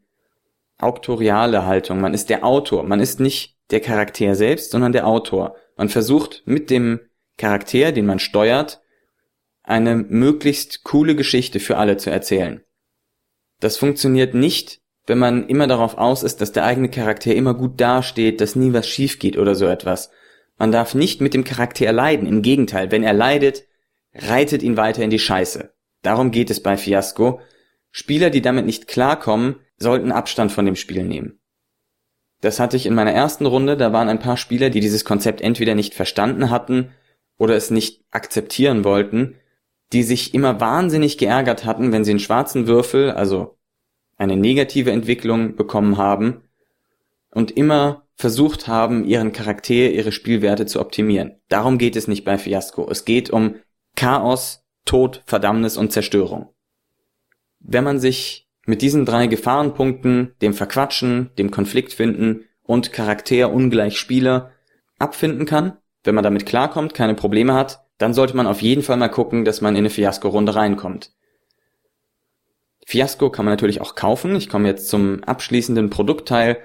auktoriale 0.84 1.66
Haltung. 1.66 2.02
Man 2.02 2.14
ist 2.14 2.30
der 2.30 2.44
Autor. 2.44 2.84
Man 2.84 3.00
ist 3.00 3.20
nicht 3.20 3.58
der 3.72 3.80
Charakter 3.80 4.36
selbst, 4.36 4.72
sondern 4.72 4.92
der 4.92 5.08
Autor. 5.08 5.56
Man 5.78 5.90
versucht 5.90 6.44
mit 6.46 6.70
dem 6.70 7.00
Charakter, 7.38 7.92
den 7.92 8.06
man 8.06 8.20
steuert, 8.20 8.82
eine 9.64 9.96
möglichst 9.96 10.84
coole 10.84 11.16
Geschichte 11.16 11.60
für 11.60 11.78
alle 11.78 11.98
zu 11.98 12.10
erzählen. 12.10 12.64
Das 13.60 13.78
funktioniert 13.78 14.34
nicht 14.34 14.84
wenn 15.06 15.18
man 15.18 15.48
immer 15.48 15.68
darauf 15.68 15.98
aus 15.98 16.24
ist, 16.24 16.40
dass 16.40 16.52
der 16.52 16.66
eigene 16.66 16.90
Charakter 16.90 17.36
immer 17.36 17.54
gut 17.54 17.80
dasteht, 17.80 18.40
dass 18.40 18.56
nie 18.56 18.74
was 18.74 18.88
schief 18.88 19.20
geht 19.20 19.38
oder 19.38 19.56
so 19.56 19.66
etwas. 19.68 20.12
Man 20.58 20.72
darf 20.72 20.96
nicht 20.96 21.20
mit 21.20 21.34
dem 21.34 21.44
Charakter 21.44 21.92
leiden. 21.92 22.28
Im 22.28 22.42
Gegenteil, 22.42 22.92
wenn 22.92 23.04
er 23.04 23.14
leidet, 23.14 23.66
reitet 24.14 24.64
ihn 24.64 24.78
weiter 24.78 25.04
in 25.04 25.10
die 25.10 25.20
Scheiße. 25.20 25.74
Darum 26.04 26.32
geht 26.32 26.50
es 26.50 26.62
bei 26.62 26.78
Fiasco. 26.78 27.42
Spieler, 27.92 28.30
die 28.30 28.42
damit 28.42 28.66
nicht 28.66 28.88
klarkommen, 28.88 29.58
sollten 29.84 30.12
Abstand 30.12 30.52
von 30.52 30.66
dem 30.66 30.76
Spiel 30.76 31.04
nehmen. 31.04 31.40
Das 32.42 32.60
hatte 32.60 32.76
ich 32.76 32.86
in 32.86 32.96
meiner 32.96 33.14
ersten 33.14 33.46
Runde, 33.46 33.78
da 33.78 33.94
waren 33.94 34.10
ein 34.10 34.20
paar 34.20 34.36
Spieler, 34.36 34.70
die 34.70 34.82
dieses 34.82 35.06
Konzept 35.06 35.40
entweder 35.40 35.76
nicht 35.76 35.94
verstanden 35.94 36.50
hatten 36.50 36.90
oder 37.38 37.56
es 37.56 37.72
nicht 37.72 38.04
akzeptieren 38.12 38.84
wollten, 38.84 39.36
die 39.94 40.04
sich 40.04 40.34
immer 40.34 40.60
wahnsinnig 40.60 41.18
geärgert 41.18 41.64
hatten, 41.64 41.92
wenn 41.92 42.04
sie 42.04 42.12
einen 42.12 42.20
schwarzen 42.20 42.68
Würfel, 42.68 43.12
also 43.12 43.58
eine 44.18 44.36
negative 44.36 44.92
Entwicklung 44.92 45.56
bekommen 45.56 45.98
haben 45.98 46.42
und 47.32 47.52
immer 47.52 48.08
versucht 48.16 48.68
haben, 48.68 49.06
ihren 49.06 49.32
Charakter, 49.32 49.74
ihre 49.74 50.12
Spielwerte 50.12 50.66
zu 50.66 50.80
optimieren. 50.80 51.40
Darum 51.50 51.78
geht 51.78 51.96
es 51.96 52.08
nicht 52.08 52.24
bei 52.24 52.38
Fiasco. 52.38 52.90
Es 52.90 53.06
geht 53.06 53.30
um 53.30 53.56
Chaos, 53.96 54.66
Tod, 54.86 55.24
Verdammnis 55.26 55.78
und 55.78 55.92
Zerstörung. 55.92 56.50
Wenn 57.60 57.84
man 57.84 58.00
sich 58.00 58.43
mit 58.66 58.82
diesen 58.82 59.06
drei 59.06 59.28
Gefahrenpunkten, 59.28 60.36
dem 60.42 60.54
Verquatschen, 60.54 61.32
dem 61.38 61.52
Konflikt 61.52 61.94
finden 61.94 62.46
und 62.64 62.94
Charakter 62.94 63.52
ungleich 63.52 63.98
Spieler 63.98 64.52
abfinden 65.00 65.46
kann, 65.46 65.78
wenn 66.04 66.16
man 66.16 66.24
damit 66.24 66.46
klarkommt, 66.46 66.94
keine 66.94 67.14
Probleme 67.14 67.54
hat, 67.54 67.86
dann 67.98 68.14
sollte 68.14 68.36
man 68.36 68.48
auf 68.48 68.62
jeden 68.62 68.84
Fall 68.84 68.98
mal 68.98 69.10
gucken, 69.10 69.46
dass 69.46 69.62
man 69.62 69.76
in 69.76 69.80
eine 69.80 69.90
Fiasco-Runde 69.90 70.56
reinkommt. 70.56 71.12
Fiasco 72.86 73.30
kann 73.30 73.46
man 73.46 73.54
natürlich 73.54 73.82
auch 73.82 73.96
kaufen. 73.96 74.36
Ich 74.36 74.50
komme 74.50 74.68
jetzt 74.68 74.90
zum 74.90 75.24
abschließenden 75.24 75.90
Produktteil. 75.90 76.58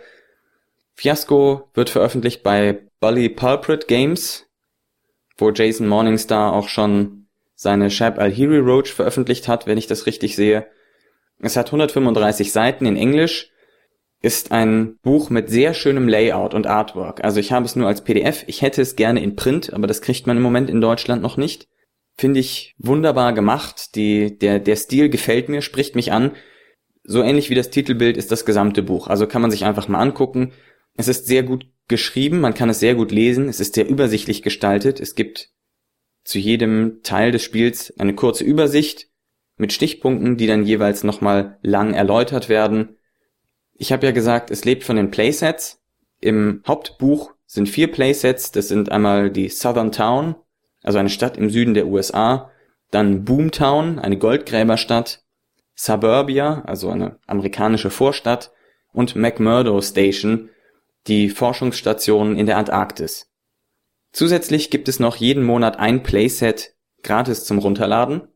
Fiasco 0.94 1.68
wird 1.74 1.90
veröffentlicht 1.90 2.42
bei 2.42 2.80
Bully 3.00 3.28
Pulprit 3.28 3.86
Games, 3.86 4.46
wo 5.36 5.50
Jason 5.50 5.86
Morningstar 5.86 6.52
auch 6.52 6.68
schon 6.68 7.26
seine 7.54 7.90
Shab 7.90 8.18
al-Hiri 8.18 8.58
Roach 8.58 8.92
veröffentlicht 8.92 9.46
hat, 9.46 9.66
wenn 9.66 9.78
ich 9.78 9.86
das 9.86 10.06
richtig 10.06 10.34
sehe. 10.34 10.66
Es 11.40 11.56
hat 11.56 11.68
135 11.68 12.52
Seiten 12.52 12.86
in 12.86 12.96
Englisch, 12.96 13.52
ist 14.20 14.50
ein 14.50 14.98
Buch 15.02 15.30
mit 15.30 15.48
sehr 15.48 15.74
schönem 15.74 16.08
Layout 16.08 16.54
und 16.54 16.66
Artwork. 16.66 17.22
Also 17.22 17.38
ich 17.38 17.52
habe 17.52 17.66
es 17.66 17.76
nur 17.76 17.86
als 17.86 18.02
PDF. 18.02 18.44
Ich 18.48 18.62
hätte 18.62 18.82
es 18.82 18.96
gerne 18.96 19.22
in 19.22 19.36
Print, 19.36 19.72
aber 19.72 19.86
das 19.86 20.02
kriegt 20.02 20.26
man 20.26 20.36
im 20.36 20.42
Moment 20.42 20.68
in 20.68 20.80
Deutschland 20.80 21.22
noch 21.22 21.36
nicht 21.36 21.68
finde 22.18 22.40
ich 22.40 22.74
wunderbar 22.78 23.32
gemacht. 23.32 23.94
Die, 23.94 24.36
der, 24.36 24.58
der 24.58 24.76
Stil 24.76 25.08
gefällt 25.08 25.48
mir, 25.48 25.62
spricht 25.62 25.94
mich 25.94 26.12
an. 26.12 26.32
So 27.04 27.22
ähnlich 27.22 27.48
wie 27.48 27.54
das 27.54 27.70
Titelbild 27.70 28.16
ist 28.16 28.32
das 28.32 28.44
gesamte 28.44 28.82
Buch. 28.82 29.06
Also 29.06 29.26
kann 29.26 29.40
man 29.40 29.50
sich 29.50 29.64
einfach 29.64 29.88
mal 29.88 30.00
angucken. 30.00 30.52
Es 30.96 31.08
ist 31.08 31.26
sehr 31.26 31.44
gut 31.44 31.66
geschrieben, 31.86 32.40
man 32.40 32.52
kann 32.52 32.68
es 32.68 32.80
sehr 32.80 32.94
gut 32.94 33.12
lesen, 33.12 33.48
es 33.48 33.60
ist 33.60 33.74
sehr 33.74 33.88
übersichtlich 33.88 34.42
gestaltet. 34.42 35.00
Es 35.00 35.14
gibt 35.14 35.50
zu 36.24 36.38
jedem 36.38 37.00
Teil 37.02 37.32
des 37.32 37.42
Spiels 37.42 37.94
eine 37.98 38.14
kurze 38.14 38.44
Übersicht 38.44 39.07
mit 39.58 39.72
Stichpunkten, 39.72 40.36
die 40.36 40.46
dann 40.46 40.64
jeweils 40.64 41.04
nochmal 41.04 41.58
lang 41.62 41.94
erläutert 41.94 42.48
werden. 42.48 42.96
Ich 43.74 43.92
habe 43.92 44.06
ja 44.06 44.12
gesagt, 44.12 44.50
es 44.50 44.64
lebt 44.64 44.84
von 44.84 44.96
den 44.96 45.10
Playsets. 45.10 45.82
Im 46.20 46.62
Hauptbuch 46.66 47.32
sind 47.46 47.68
vier 47.68 47.92
Playsets. 47.92 48.52
Das 48.52 48.68
sind 48.68 48.90
einmal 48.90 49.30
die 49.30 49.48
Southern 49.48 49.92
Town, 49.92 50.36
also 50.82 50.98
eine 50.98 51.10
Stadt 51.10 51.36
im 51.36 51.50
Süden 51.50 51.74
der 51.74 51.86
USA, 51.86 52.50
dann 52.90 53.24
Boomtown, 53.24 53.98
eine 53.98 54.16
Goldgräberstadt, 54.16 55.22
Suburbia, 55.74 56.62
also 56.66 56.90
eine 56.90 57.18
amerikanische 57.26 57.90
Vorstadt, 57.90 58.52
und 58.92 59.14
McMurdo 59.14 59.80
Station, 59.80 60.50
die 61.06 61.28
Forschungsstation 61.28 62.36
in 62.36 62.46
der 62.46 62.56
Antarktis. 62.56 63.30
Zusätzlich 64.12 64.70
gibt 64.70 64.88
es 64.88 64.98
noch 64.98 65.16
jeden 65.16 65.44
Monat 65.44 65.78
ein 65.78 66.02
Playset 66.02 66.74
gratis 67.02 67.44
zum 67.44 67.58
Runterladen. 67.58 68.28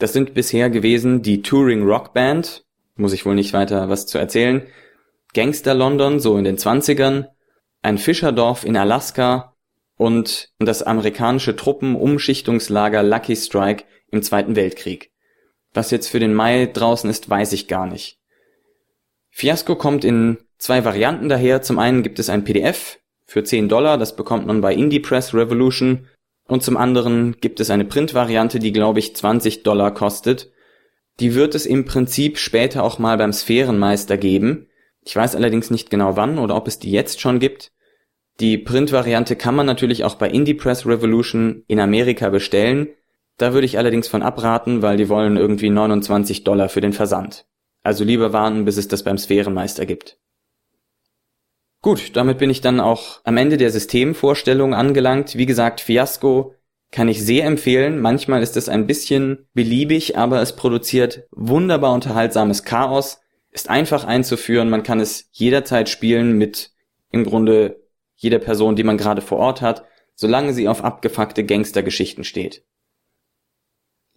Das 0.00 0.14
sind 0.14 0.32
bisher 0.32 0.70
gewesen 0.70 1.20
die 1.20 1.42
Touring 1.42 1.84
Rock 1.84 2.14
Band, 2.14 2.64
muss 2.96 3.12
ich 3.12 3.26
wohl 3.26 3.34
nicht 3.34 3.52
weiter 3.52 3.90
was 3.90 4.06
zu 4.06 4.16
erzählen, 4.16 4.62
Gangster 5.34 5.74
London, 5.74 6.20
so 6.20 6.38
in 6.38 6.44
den 6.44 6.56
Zwanzigern, 6.56 7.28
ein 7.82 7.98
Fischerdorf 7.98 8.64
in 8.64 8.78
Alaska 8.78 9.54
und 9.96 10.48
das 10.58 10.82
amerikanische 10.82 11.54
Truppenumschichtungslager 11.54 13.02
Lucky 13.02 13.36
Strike 13.36 13.84
im 14.10 14.22
Zweiten 14.22 14.56
Weltkrieg. 14.56 15.12
Was 15.74 15.90
jetzt 15.90 16.08
für 16.08 16.18
den 16.18 16.32
Mai 16.32 16.64
draußen 16.64 17.10
ist, 17.10 17.28
weiß 17.28 17.52
ich 17.52 17.68
gar 17.68 17.86
nicht. 17.86 18.18
Fiasco 19.28 19.76
kommt 19.76 20.06
in 20.06 20.38
zwei 20.56 20.82
Varianten 20.82 21.28
daher. 21.28 21.60
Zum 21.60 21.78
einen 21.78 22.02
gibt 22.02 22.18
es 22.18 22.30
ein 22.30 22.44
PDF 22.44 22.98
für 23.26 23.44
10 23.44 23.68
Dollar, 23.68 23.98
das 23.98 24.16
bekommt 24.16 24.46
man 24.46 24.62
bei 24.62 24.74
Indie 24.74 25.00
Press 25.00 25.34
Revolution. 25.34 26.08
Und 26.50 26.64
zum 26.64 26.76
anderen 26.76 27.36
gibt 27.40 27.60
es 27.60 27.70
eine 27.70 27.84
Print-Variante, 27.84 28.58
die 28.58 28.72
glaube 28.72 28.98
ich 28.98 29.14
20 29.14 29.62
Dollar 29.62 29.94
kostet. 29.94 30.50
Die 31.20 31.36
wird 31.36 31.54
es 31.54 31.64
im 31.64 31.84
Prinzip 31.84 32.38
später 32.38 32.82
auch 32.82 32.98
mal 32.98 33.16
beim 33.18 33.32
Sphärenmeister 33.32 34.16
geben. 34.16 34.66
Ich 35.02 35.14
weiß 35.14 35.36
allerdings 35.36 35.70
nicht 35.70 35.90
genau 35.90 36.16
wann 36.16 36.40
oder 36.40 36.56
ob 36.56 36.66
es 36.66 36.80
die 36.80 36.90
jetzt 36.90 37.20
schon 37.20 37.38
gibt. 37.38 37.70
Die 38.40 38.58
Print-Variante 38.58 39.36
kann 39.36 39.54
man 39.54 39.64
natürlich 39.64 40.02
auch 40.02 40.16
bei 40.16 40.28
Indie 40.28 40.54
Press 40.54 40.86
Revolution 40.86 41.62
in 41.68 41.78
Amerika 41.78 42.30
bestellen. 42.30 42.88
Da 43.36 43.52
würde 43.52 43.66
ich 43.66 43.78
allerdings 43.78 44.08
von 44.08 44.22
abraten, 44.22 44.82
weil 44.82 44.96
die 44.96 45.08
wollen 45.08 45.36
irgendwie 45.36 45.70
29 45.70 46.42
Dollar 46.42 46.68
für 46.68 46.80
den 46.80 46.92
Versand. 46.92 47.46
Also 47.84 48.02
lieber 48.02 48.32
warten, 48.32 48.64
bis 48.64 48.76
es 48.76 48.88
das 48.88 49.04
beim 49.04 49.18
Sphärenmeister 49.18 49.86
gibt. 49.86 50.18
Gut, 51.82 52.14
damit 52.14 52.38
bin 52.38 52.50
ich 52.50 52.60
dann 52.60 52.78
auch 52.78 53.20
am 53.24 53.38
Ende 53.38 53.56
der 53.56 53.70
Systemvorstellung 53.70 54.74
angelangt. 54.74 55.36
Wie 55.36 55.46
gesagt, 55.46 55.80
Fiasco 55.80 56.54
kann 56.90 57.08
ich 57.08 57.24
sehr 57.24 57.46
empfehlen. 57.46 58.00
Manchmal 58.00 58.42
ist 58.42 58.56
es 58.56 58.68
ein 58.68 58.86
bisschen 58.86 59.48
beliebig, 59.54 60.18
aber 60.18 60.42
es 60.42 60.56
produziert 60.56 61.26
wunderbar 61.30 61.94
unterhaltsames 61.94 62.64
Chaos, 62.64 63.20
ist 63.50 63.70
einfach 63.70 64.04
einzuführen, 64.04 64.70
man 64.70 64.82
kann 64.82 65.00
es 65.00 65.28
jederzeit 65.32 65.88
spielen 65.88 66.36
mit 66.36 66.72
im 67.10 67.24
Grunde 67.24 67.80
jeder 68.14 68.38
Person, 68.38 68.76
die 68.76 68.84
man 68.84 68.98
gerade 68.98 69.22
vor 69.22 69.38
Ort 69.38 69.62
hat, 69.62 69.84
solange 70.14 70.52
sie 70.52 70.68
auf 70.68 70.84
abgefuckte 70.84 71.44
Gangstergeschichten 71.44 72.24
steht. 72.24 72.64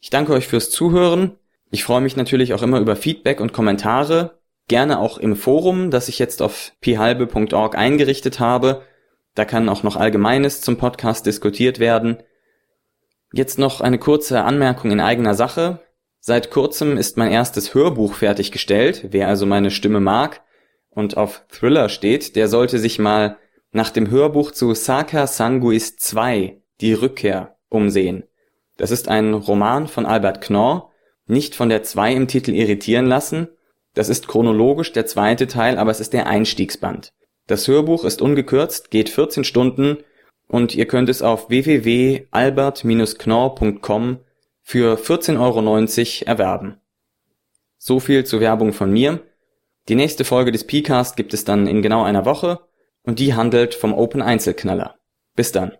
Ich 0.02 0.10
danke 0.10 0.34
euch 0.34 0.48
fürs 0.48 0.70
Zuhören. 0.70 1.38
Ich 1.72 1.86
freue 1.86 2.02
mich 2.02 2.18
natürlich 2.18 2.54
auch 2.54 2.62
immer 2.62 2.80
über 2.80 2.96
Feedback 2.96 3.40
und 3.40 3.54
Kommentare, 3.54 4.38
gerne 4.74 4.98
auch 4.98 5.20
im 5.20 5.36
Forum, 5.36 5.92
das 5.92 6.10
ich 6.10 6.18
jetzt 6.18 6.42
auf 6.42 6.72
phalbe.org 6.82 7.78
eingerichtet 7.78 8.40
habe. 8.40 8.82
Da 9.36 9.46
kann 9.46 9.70
auch 9.70 9.84
noch 9.84 9.98
Allgemeines 9.98 10.62
zum 10.62 10.78
Podcast 10.78 11.28
diskutiert 11.28 11.78
werden. 11.78 12.24
Jetzt 13.32 13.60
noch 13.60 13.82
eine 13.82 14.00
kurze 14.00 14.44
Anmerkung 14.44 14.90
in 14.90 15.00
eigener 15.00 15.36
Sache. 15.36 15.82
Seit 16.20 16.50
kurzem 16.50 16.98
ist 16.98 17.18
mein 17.18 17.32
erstes 17.32 17.76
Hörbuch 17.76 18.16
fertiggestellt. 18.16 19.10
Wer 19.12 19.28
also 19.28 19.46
meine 19.46 19.70
Stimme 19.70 20.00
mag 20.00 20.42
und 20.90 21.18
auf 21.18 21.46
Thriller 21.50 21.88
steht, 21.88 22.36
der 22.36 22.48
sollte 22.48 22.80
sich 22.80 22.98
mal 22.98 23.38
nach 23.74 23.92
dem 23.92 24.10
Hörbuch 24.10 24.50
zu 24.50 24.74
Saka 24.74 25.28
Sanguis 25.28 25.98
2, 25.98 26.64
Die 26.82 26.94
Rückkehr, 26.94 27.58
umsehen. 27.70 28.24
Das 28.78 28.90
ist 28.90 29.08
ein 29.08 29.36
Roman 29.36 29.88
von 29.88 30.08
Albert 30.08 30.42
Knorr, 30.42 30.90
nicht 31.28 31.54
von 31.54 31.70
der 31.70 31.84
2 31.84 32.14
im 32.14 32.28
Titel 32.28 32.56
irritieren 32.56 33.06
lassen. 33.06 33.50
Das 33.94 34.10
ist 34.10 34.28
chronologisch 34.28 34.92
der 34.92 35.06
zweite 35.06 35.46
Teil, 35.48 35.78
aber 35.78 35.92
es 35.92 36.00
ist 36.00 36.14
der 36.14 36.26
Einstiegsband. 36.28 37.14
Das 37.48 37.68
Hörbuch 37.68 38.06
ist 38.06 38.22
ungekürzt, 38.22 38.90
geht 38.90 39.10
14 39.10 39.44
Stunden 39.44 39.98
und 40.48 40.74
ihr 40.76 40.86
könnt 40.86 41.10
es 41.10 41.22
auf 41.22 41.50
www.albert-knorr.com 41.50 44.20
für 44.62 44.98
14,90 44.98 45.40
Euro 45.40 45.60
erwerben. 46.26 46.78
So 47.78 48.00
viel 48.00 48.26
zur 48.26 48.40
Werbung 48.40 48.72
von 48.72 48.90
mir. 48.92 49.20
Die 49.90 49.96
nächste 49.96 50.24
Folge 50.24 50.54
des 50.54 50.66
PCast 50.66 51.18
gibt 51.18 51.34
es 51.34 51.44
dann 51.44 51.68
in 51.68 51.82
genau 51.82 52.04
einer 52.04 52.24
Woche 52.26 52.62
und 53.04 53.20
die 53.20 53.34
handelt 53.34 53.76
vom 53.76 53.94
Open 53.94 54.22
Einzelknaller. 54.22 54.96
Bis 55.36 55.52
dann. 55.52 55.74